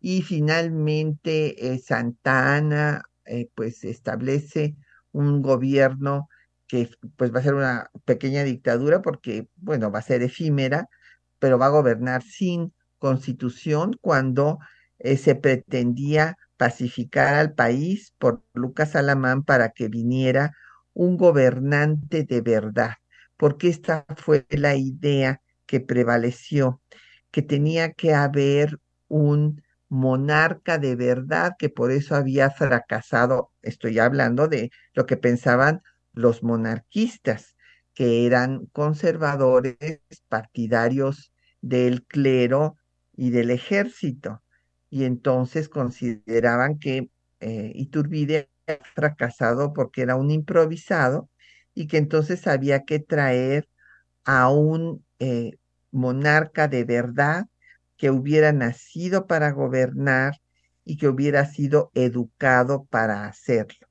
[0.00, 4.76] y finalmente eh, Santa Ana eh, pues establece
[5.12, 6.28] un gobierno
[6.66, 10.88] que pues va a ser una pequeña dictadura porque bueno va a ser efímera
[11.38, 14.58] pero va a gobernar sin constitución cuando
[14.98, 20.52] eh, se pretendía pacificar al país por Lucas Alamán para que viniera
[20.94, 22.94] un gobernante de verdad,
[23.36, 26.80] porque esta fue la idea que prevaleció,
[27.30, 34.48] que tenía que haber un monarca de verdad, que por eso había fracasado, estoy hablando
[34.48, 35.82] de lo que pensaban
[36.12, 37.56] los monarquistas,
[37.94, 39.76] que eran conservadores,
[40.28, 42.76] partidarios del clero
[43.14, 44.42] y del ejército.
[44.90, 47.10] Y entonces consideraban que
[47.40, 51.30] eh, Iturbide había fracasado porque era un improvisado
[51.74, 53.68] y que entonces había que traer
[54.24, 55.52] a un eh,
[55.90, 57.46] monarca de verdad
[57.96, 60.34] que hubiera nacido para gobernar
[60.84, 63.88] y que hubiera sido educado para hacerlo.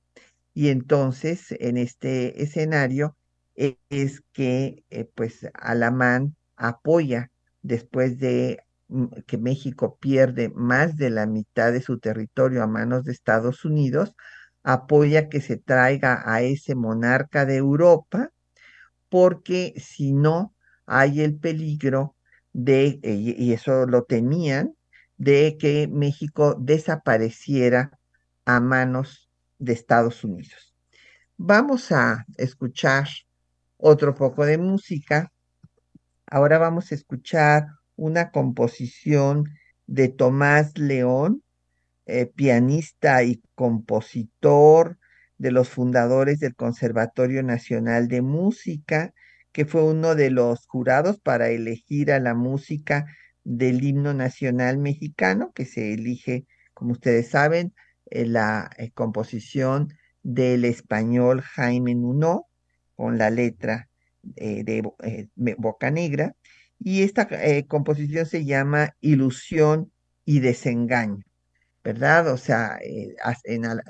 [0.53, 3.17] Y entonces, en este escenario,
[3.55, 7.31] es que eh, pues Alamán apoya
[7.61, 13.03] después de mm, que México pierde más de la mitad de su territorio a manos
[13.05, 14.13] de Estados Unidos,
[14.63, 18.31] apoya que se traiga a ese monarca de Europa,
[19.09, 20.53] porque si no,
[20.85, 22.15] hay el peligro
[22.55, 24.75] de, eh, y eso lo tenían,
[25.17, 27.91] de que México desapareciera
[28.45, 29.29] a manos
[29.59, 30.73] de Estados Unidos.
[31.35, 33.07] Vamos a escuchar
[33.75, 35.33] otro poco de música.
[36.27, 39.49] Ahora vamos a escuchar una composición
[39.85, 41.43] de Tomás León,
[42.05, 44.97] eh, pianista y compositor
[45.37, 49.13] de los fundadores del Conservatorio Nacional de Música,
[49.55, 53.05] que fue uno de los jurados para elegir a la música
[53.45, 57.73] del himno nacional mexicano, que se elige, como ustedes saben,
[58.07, 59.93] eh, la eh, composición
[60.23, 62.47] del español Jaime Nuno,
[62.97, 63.87] con la letra
[64.35, 66.35] eh, de Boca Negra,
[66.77, 67.29] y esta
[67.69, 69.89] composición se llama Ilusión
[70.25, 71.23] y Desengaño.
[71.81, 72.27] ¿verdad?
[72.27, 72.77] O sea,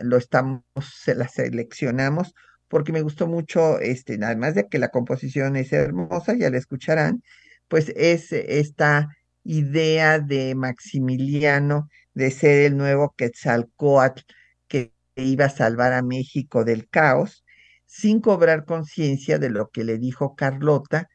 [0.04, 0.62] lo estamos,
[0.94, 2.36] se la seleccionamos
[2.76, 7.24] porque me gustó mucho, este, además de que la composición es hermosa, ya la escucharán,
[7.70, 9.08] pues es esta
[9.46, 14.24] idea de Maximiliano de ser el nuevo Quetzalcoatl
[14.68, 17.46] que iba a salvar a México del caos,
[17.86, 21.08] sin cobrar conciencia de lo que le dijo Carlota,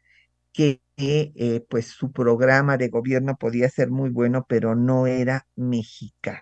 [0.54, 6.40] que eh, pues su programa de gobierno podía ser muy bueno, pero no era mexicano.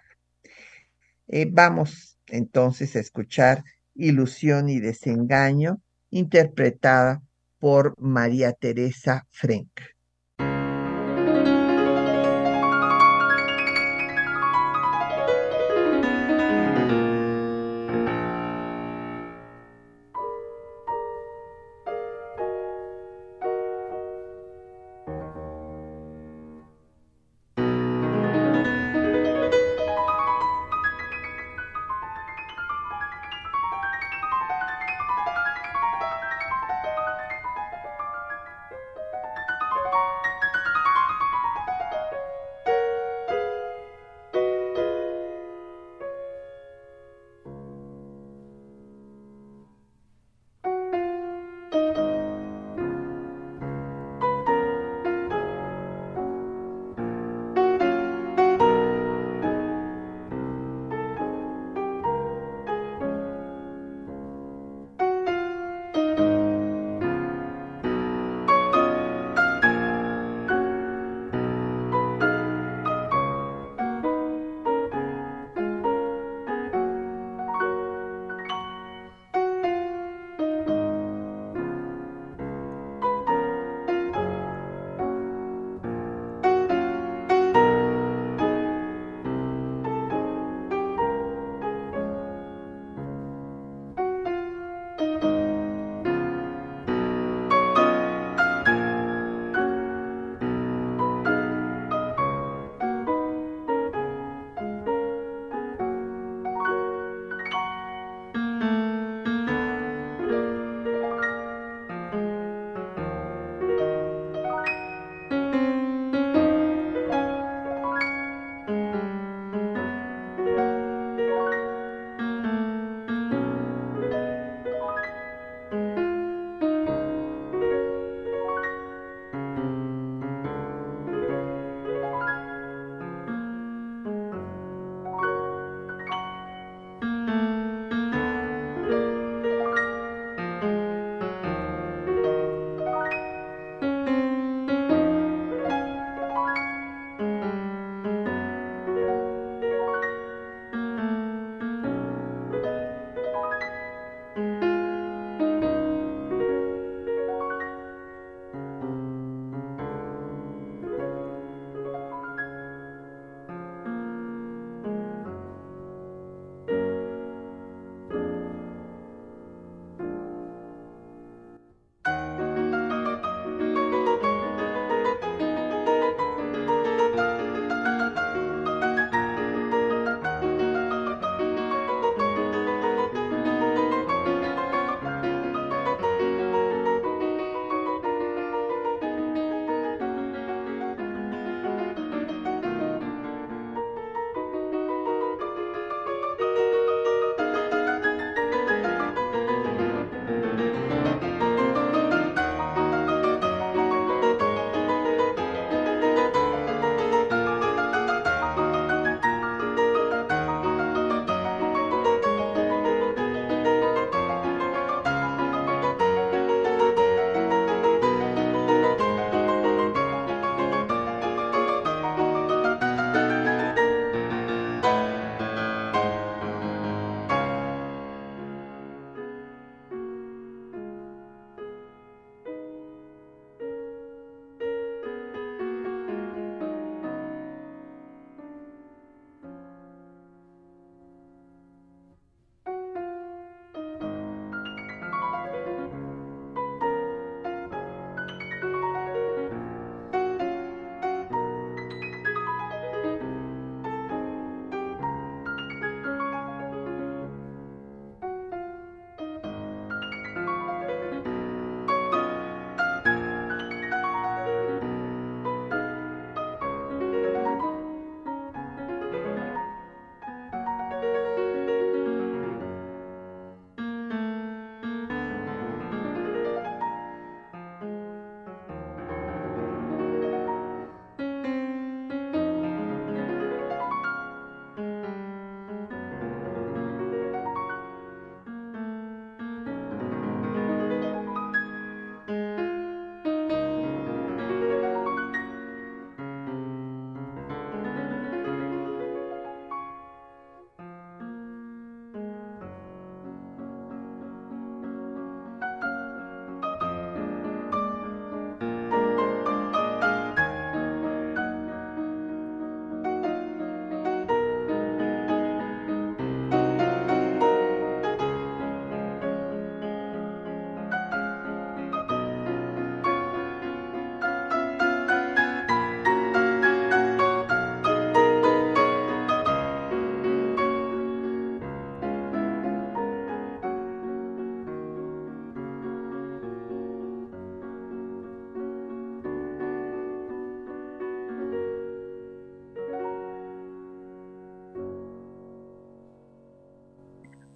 [1.26, 3.64] Eh, vamos entonces a escuchar
[3.98, 7.20] Ilusión y Desengaño, interpretada
[7.58, 9.68] por María Teresa Frank.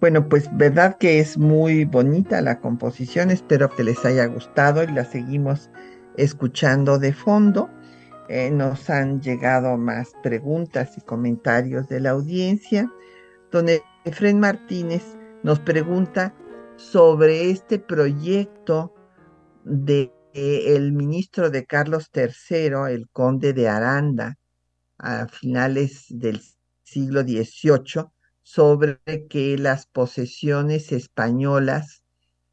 [0.03, 4.87] Bueno, pues verdad que es muy bonita la composición, espero que les haya gustado y
[4.87, 5.69] la seguimos
[6.17, 7.69] escuchando de fondo.
[8.27, 12.91] Eh, nos han llegado más preguntas y comentarios de la audiencia,
[13.49, 15.05] donde Efren Martínez
[15.41, 16.35] nos pregunta
[16.75, 18.93] sobre este proyecto
[19.63, 24.37] de eh, el ministro de Carlos III, el conde de Aranda,
[24.97, 26.41] a finales del
[26.83, 28.11] siglo XVIII,
[28.53, 28.99] sobre
[29.29, 32.03] que las posesiones españolas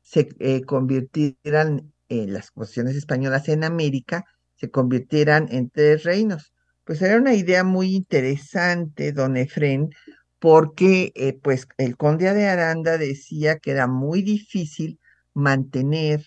[0.01, 4.25] se eh, convirtieran, en las posesiones españolas en América,
[4.57, 6.55] se convirtieran en tres reinos.
[6.85, 9.91] Pues era una idea muy interesante, don Efren,
[10.39, 14.99] porque eh, pues el conde de Aranda decía que era muy difícil
[15.35, 16.25] mantener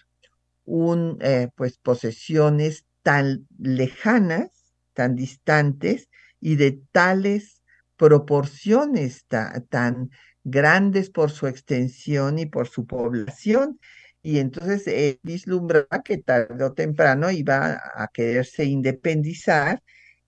[0.66, 4.52] un, eh, pues posesiones tan lejanas,
[4.94, 6.10] tan distantes
[6.40, 7.63] y de tales
[7.98, 9.26] proporciones
[9.70, 10.10] tan
[10.44, 13.80] grandes por su extensión y por su población.
[14.22, 19.84] Y entonces él vislumbraba que tarde o temprano iba a quererse independizar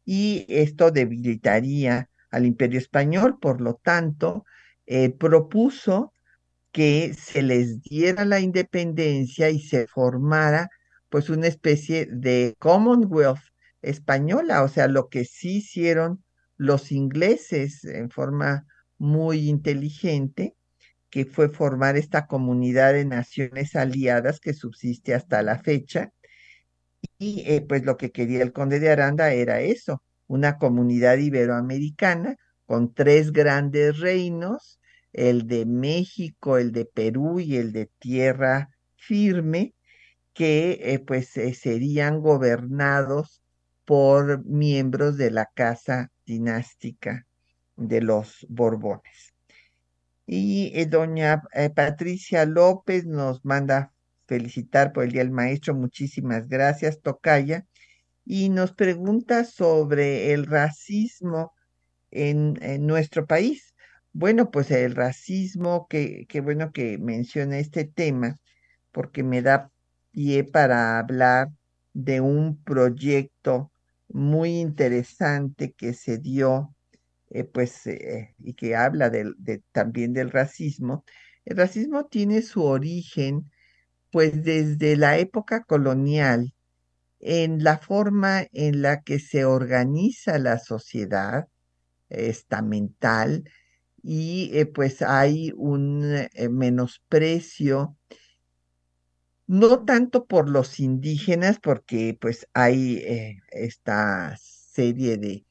[0.05, 3.39] y esto debilitaría al imperio español.
[3.39, 4.45] Por lo tanto,
[4.85, 6.13] eh, propuso
[6.71, 10.69] que se les diera la independencia y se formara
[11.09, 13.39] pues una especie de Commonwealth
[13.81, 16.24] española, o sea, lo que sí hicieron
[16.57, 18.65] los ingleses en forma
[18.97, 20.55] muy inteligente,
[21.09, 26.11] que fue formar esta comunidad de naciones aliadas que subsiste hasta la fecha.
[27.17, 32.35] Y eh, pues lo que quería el conde de Aranda era eso, una comunidad iberoamericana
[32.65, 34.79] con tres grandes reinos
[35.15, 39.73] el de México, el de Perú y el de Tierra Firme,
[40.33, 43.41] que eh, pues eh, serían gobernados
[43.85, 47.25] por miembros de la casa dinástica
[47.75, 49.33] de los Borbones.
[50.25, 51.43] Y eh, doña
[51.75, 53.93] Patricia López nos manda
[54.25, 55.75] felicitar por el Día del Maestro.
[55.75, 57.65] Muchísimas gracias, Tocaya.
[58.25, 61.53] Y nos pregunta sobre el racismo
[62.09, 62.57] en
[62.87, 63.75] nuestro país.
[64.13, 68.39] Bueno, pues el racismo, qué bueno que menciona este tema,
[68.91, 69.69] porque me da
[70.11, 71.49] pie para hablar
[71.93, 73.71] de un proyecto
[74.09, 76.75] muy interesante que se dio,
[77.31, 79.33] eh, pues, eh, y que habla de,
[79.73, 81.05] también del racismo.
[81.45, 83.51] El racismo tiene su origen,
[84.11, 86.53] pues, desde la época colonial,
[87.19, 91.47] en la forma en la que se organiza la sociedad
[92.09, 93.45] estamental,
[94.03, 97.97] y eh, pues hay un menosprecio,
[99.47, 105.45] no tanto por los indígenas, porque pues hay eh, esta serie de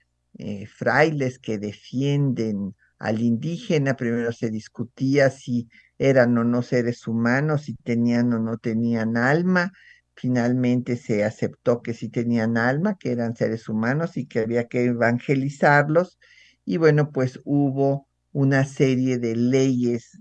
[0.67, 5.69] frailes que defienden al indígena, primero se discutía si
[5.99, 9.73] eran o no seres humanos, si tenían o no tenían alma,
[10.15, 14.85] finalmente se aceptó que sí tenían alma, que eran seres humanos y que había que
[14.87, 16.19] evangelizarlos,
[16.65, 20.19] y bueno, pues hubo una serie de leyes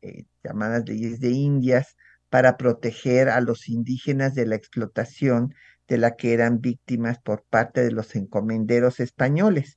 [0.00, 1.96] eh, llamadas leyes de Indias
[2.32, 5.54] para proteger a los indígenas de la explotación
[5.86, 9.76] de la que eran víctimas por parte de los encomenderos españoles.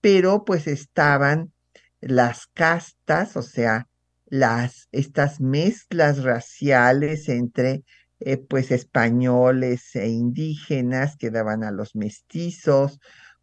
[0.00, 1.52] Pero pues estaban
[2.00, 3.88] las castas, o sea,
[4.24, 7.84] las, estas mezclas raciales entre
[8.20, 13.00] eh, pues españoles e indígenas que daban a los mestizos,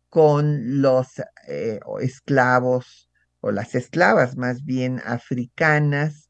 [0.10, 6.29] con los eh, esclavos o las esclavas más bien africanas,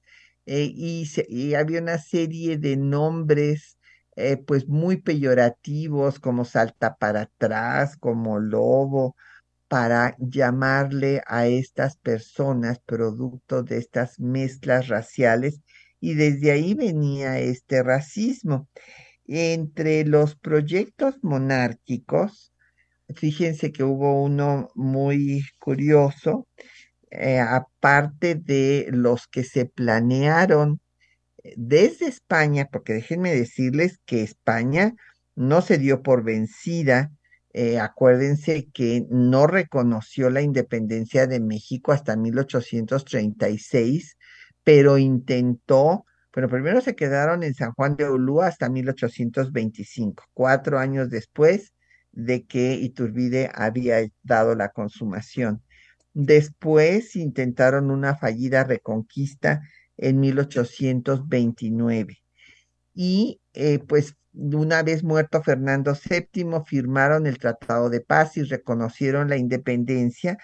[0.52, 3.78] eh, y, había una serie de nombres
[4.16, 9.16] eh, pues muy peyorativos como salta para atrás, como lobo,
[9.68, 15.62] para llamarle a estas personas producto de estas mezclas raciales
[16.00, 18.68] y desde ahí venía este racismo.
[19.28, 22.54] Entre los proyectos monárquicos,
[23.16, 26.47] fíjense que hubo uno muy curioso
[27.12, 30.80] eh, aparte de los que se planearon
[31.43, 34.93] eh, desde España, porque déjenme decirles que España
[35.36, 37.12] no se dio por vencida.
[37.53, 44.18] Eh, acuérdense que no reconoció la independencia de México hasta 1836,
[44.64, 51.10] pero intentó, bueno, primero se quedaron en San Juan de Ulúa hasta 1825, cuatro años
[51.10, 51.74] después
[52.12, 55.64] de que Iturbide había dado la consumación.
[56.14, 59.62] Después intentaron una fallida reconquista
[59.97, 62.18] en 1829.
[62.93, 69.30] Y eh, pues una vez muerto Fernando VII, firmaron el Tratado de Paz y reconocieron
[69.30, 70.38] la independencia,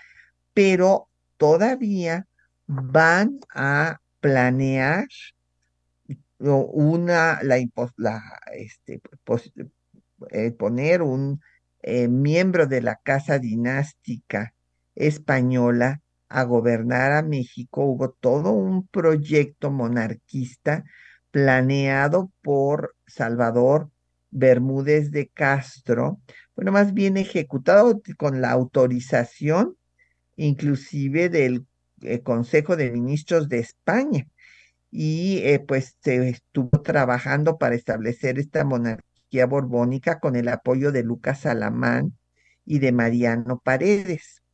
[0.53, 2.27] pero todavía
[2.65, 5.07] van a planear
[6.39, 7.57] una, la,
[7.97, 8.21] la
[8.53, 9.01] este,
[10.31, 11.41] eh, poner un
[11.81, 14.54] eh, miembro de la casa dinástica
[14.95, 20.83] española a gobernar a México, hubo todo un proyecto monarquista
[21.31, 23.89] planeado por Salvador
[24.31, 26.19] Bermúdez de Castro,
[26.55, 29.77] bueno, más bien ejecutado con la autorización
[30.37, 31.65] inclusive del
[32.01, 34.27] eh, Consejo de Ministros de España.
[34.91, 41.03] Y eh, pues se estuvo trabajando para establecer esta monarquía borbónica con el apoyo de
[41.03, 42.17] Lucas Alamán
[42.65, 44.44] y de Mariano Paredes.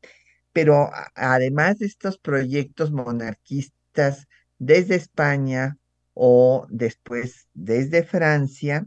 [0.54, 4.28] Pero además de estos proyectos monarquistas
[4.60, 5.78] desde España
[6.14, 8.86] o después desde Francia,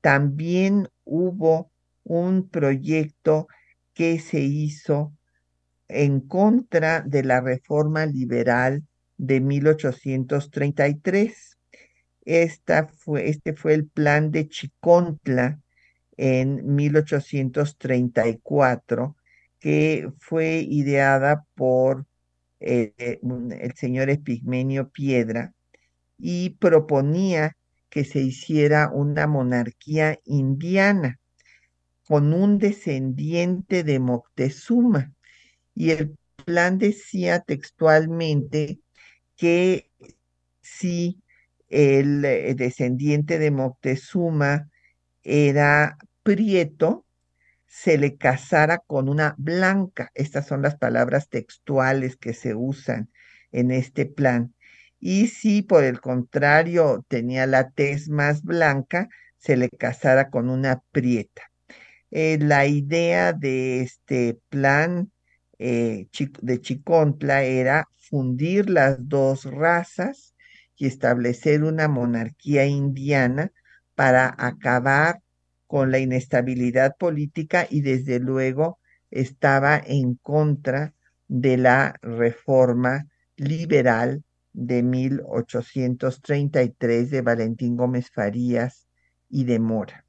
[0.00, 1.70] también hubo
[2.02, 3.46] un proyecto
[3.94, 5.14] que se hizo
[5.88, 8.84] en contra de la reforma liberal
[9.16, 11.58] de 1833.
[12.24, 15.60] Esta fue, este fue el plan de Chicontla
[16.16, 19.16] en 1834,
[19.64, 22.04] que fue ideada por
[22.60, 25.54] eh, el señor Epigmenio Piedra
[26.18, 27.56] y proponía
[27.88, 31.18] que se hiciera una monarquía indiana
[32.06, 35.14] con un descendiente de Moctezuma.
[35.74, 38.80] Y el plan decía textualmente
[39.34, 39.90] que
[40.60, 41.22] si
[41.70, 44.68] el eh, descendiente de Moctezuma
[45.22, 47.03] era prieto,
[47.74, 50.12] se le casara con una blanca.
[50.14, 53.10] Estas son las palabras textuales que se usan
[53.50, 54.54] en este plan.
[55.00, 59.08] Y si por el contrario tenía la tez más blanca,
[59.38, 61.50] se le casara con una prieta.
[62.12, 65.10] Eh, la idea de este plan
[65.58, 66.06] eh,
[66.42, 70.36] de Chicontla era fundir las dos razas
[70.76, 73.50] y establecer una monarquía indiana
[73.96, 75.23] para acabar
[75.66, 78.78] con la inestabilidad política y desde luego
[79.10, 80.94] estaba en contra
[81.28, 83.06] de la reforma
[83.36, 88.86] liberal de 1833 de Valentín Gómez Farías
[89.28, 90.04] y de Mora.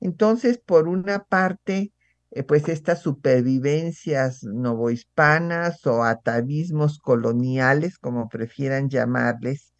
[0.00, 1.92] Entonces, por una parte,
[2.30, 9.72] eh, pues estas supervivencias novohispanas o atavismos coloniales, como prefieran llamarles,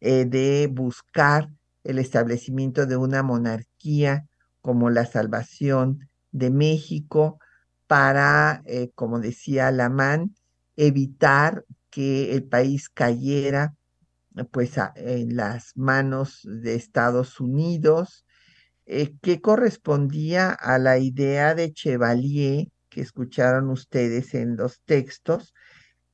[0.00, 1.48] eh, de buscar
[1.84, 4.26] el establecimiento de una monarquía
[4.66, 7.38] como la salvación de México
[7.86, 10.34] para, eh, como decía Alamán,
[10.74, 13.76] evitar que el país cayera
[14.50, 18.26] pues en las manos de Estados Unidos,
[18.86, 25.54] eh, que correspondía a la idea de Chevalier que escucharon ustedes en los textos,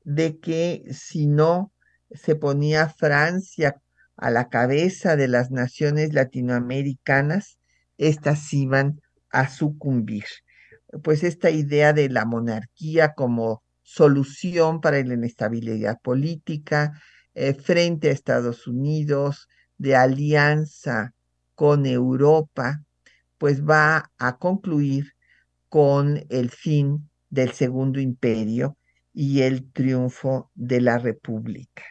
[0.04, 1.72] de que si no
[2.10, 3.80] se ponía Francia
[4.18, 7.56] a la cabeza de las naciones latinoamericanas,
[8.08, 9.00] éstas iban
[9.30, 10.24] a sucumbir.
[11.02, 16.92] Pues esta idea de la monarquía como solución para la inestabilidad política
[17.34, 19.48] eh, frente a Estados Unidos,
[19.78, 21.14] de alianza
[21.54, 22.82] con Europa,
[23.38, 25.12] pues va a concluir
[25.68, 28.76] con el fin del Segundo Imperio
[29.12, 31.82] y el triunfo de la República.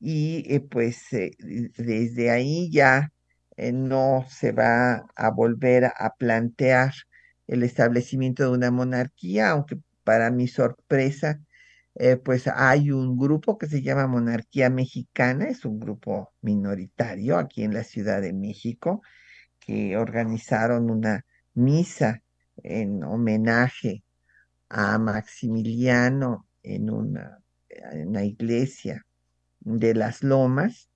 [0.00, 3.11] Y eh, pues eh, desde ahí ya
[3.56, 6.92] eh, no se va a volver a plantear
[7.46, 11.40] el establecimiento de una monarquía, aunque para mi sorpresa,
[12.24, 17.74] pues hay un grupo que se llama Monarquía Mexicana, es un grupo minoritario aquí en
[17.74, 19.02] la Ciudad de México,
[19.60, 21.24] que organizaron una
[21.54, 22.22] misa
[22.62, 24.04] en homenaje
[24.68, 27.38] a Maximiliano en una,
[27.68, 29.04] en una iglesia
[29.60, 30.88] de las lomas,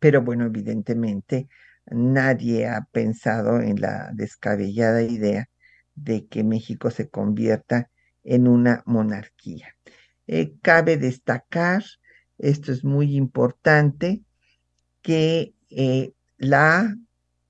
[0.00, 1.48] pero bueno, evidentemente
[1.86, 5.48] nadie ha pensado en la descabellada idea
[5.94, 7.90] de que México se convierta
[8.24, 9.76] en una monarquía.
[10.26, 11.84] Eh, cabe destacar,
[12.38, 14.22] esto es muy importante,
[15.02, 16.96] que eh, la,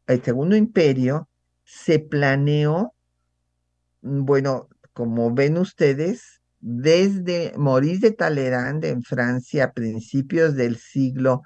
[0.07, 1.28] el Segundo Imperio
[1.64, 2.94] se planeó,
[4.03, 11.42] mm, bueno, como ven ustedes, desde Maurice de Talleyrand en Francia a principios del siglo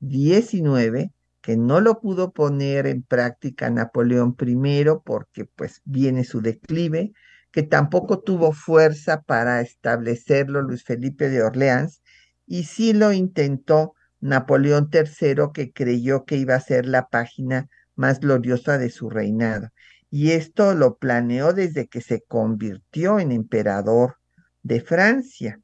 [0.00, 7.12] XIX, que no lo pudo poner en práctica Napoleón I porque pues viene su declive,
[7.50, 12.02] que tampoco tuvo fuerza para establecerlo Luis Felipe de Orleans,
[12.46, 18.20] y sí lo intentó Napoleón III, que creyó que iba a ser la página más
[18.20, 19.68] gloriosa de su reinado.
[20.10, 24.16] Y esto lo planeó desde que se convirtió en emperador
[24.62, 25.60] de Francia.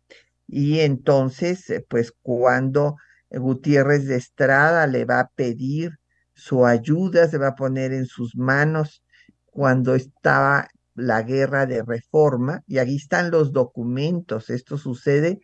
[0.46, 2.96] Y entonces, pues cuando
[3.38, 5.98] Gutiérrez de Estrada le va a pedir
[6.34, 9.04] su ayuda, se va a poner en sus manos
[9.46, 15.40] cuando estaba la guerra de reforma, y aquí están los documentos, esto sucede,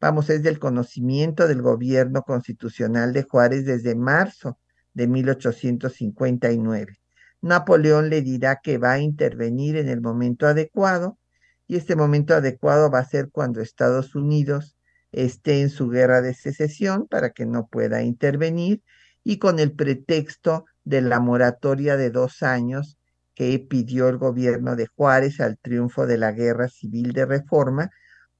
[0.00, 4.58] vamos, es del conocimiento del gobierno constitucional de Juárez desde marzo
[4.94, 6.98] de 1859.
[7.40, 11.18] Napoleón le dirá que va a intervenir en el momento adecuado,
[11.66, 14.76] y este momento adecuado va a ser cuando Estados Unidos
[15.12, 18.82] esté en su guerra de secesión para que no pueda intervenir,
[19.24, 22.98] y con el pretexto de la moratoria de dos años
[23.34, 27.90] que pidió el gobierno de Juárez al triunfo de la guerra civil de reforma,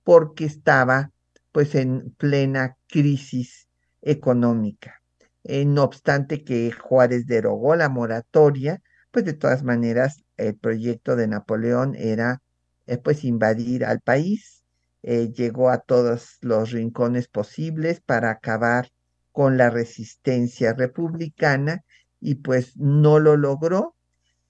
[0.02, 1.10] porque estaba
[1.52, 3.68] pues en plena crisis
[4.00, 5.00] económica.
[5.44, 11.28] Eh, no obstante que Juárez derogó la moratoria, pues de todas maneras el proyecto de
[11.28, 12.42] Napoleón era
[12.86, 14.61] eh, pues invadir al país,
[15.03, 18.90] eh, llegó a todos los rincones posibles para acabar
[19.32, 21.84] con la resistencia republicana
[22.20, 23.96] y pues no lo logró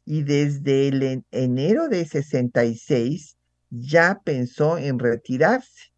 [0.05, 3.37] y desde el enero de 66
[3.71, 5.93] ya pensó en retirarse.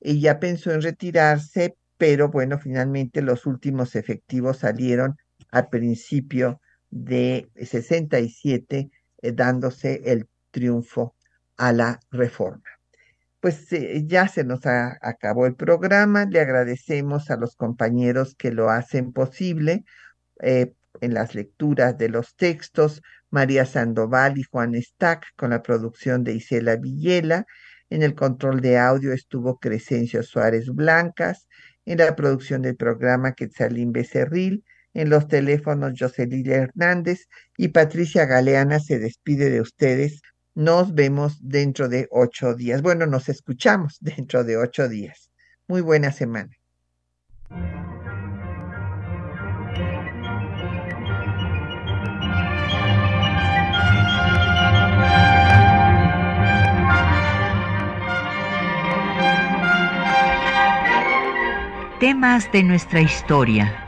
[0.00, 5.16] Y ya pensó en retirarse, pero bueno, finalmente los últimos efectivos salieron
[5.50, 6.60] al principio
[6.90, 8.90] de 67,
[9.20, 11.16] eh, dándose el triunfo
[11.56, 12.77] a la reforma.
[13.40, 18.70] Pues eh, ya se nos acabó el programa, le agradecemos a los compañeros que lo
[18.70, 19.84] hacen posible.
[20.42, 26.24] Eh, en las lecturas de los textos, María Sandoval y Juan Stack con la producción
[26.24, 27.46] de Isela Villela.
[27.90, 31.48] En el control de audio estuvo Crescencio Suárez Blancas.
[31.84, 34.64] En la producción del programa Quetzalín Becerril.
[34.94, 40.22] En los teléfonos Jocelyn Hernández y Patricia Galeana se despide de ustedes.
[40.54, 42.82] Nos vemos dentro de ocho días.
[42.82, 45.30] Bueno, nos escuchamos dentro de ocho días.
[45.66, 46.54] Muy buena semana.
[62.00, 63.87] Temas de nuestra historia.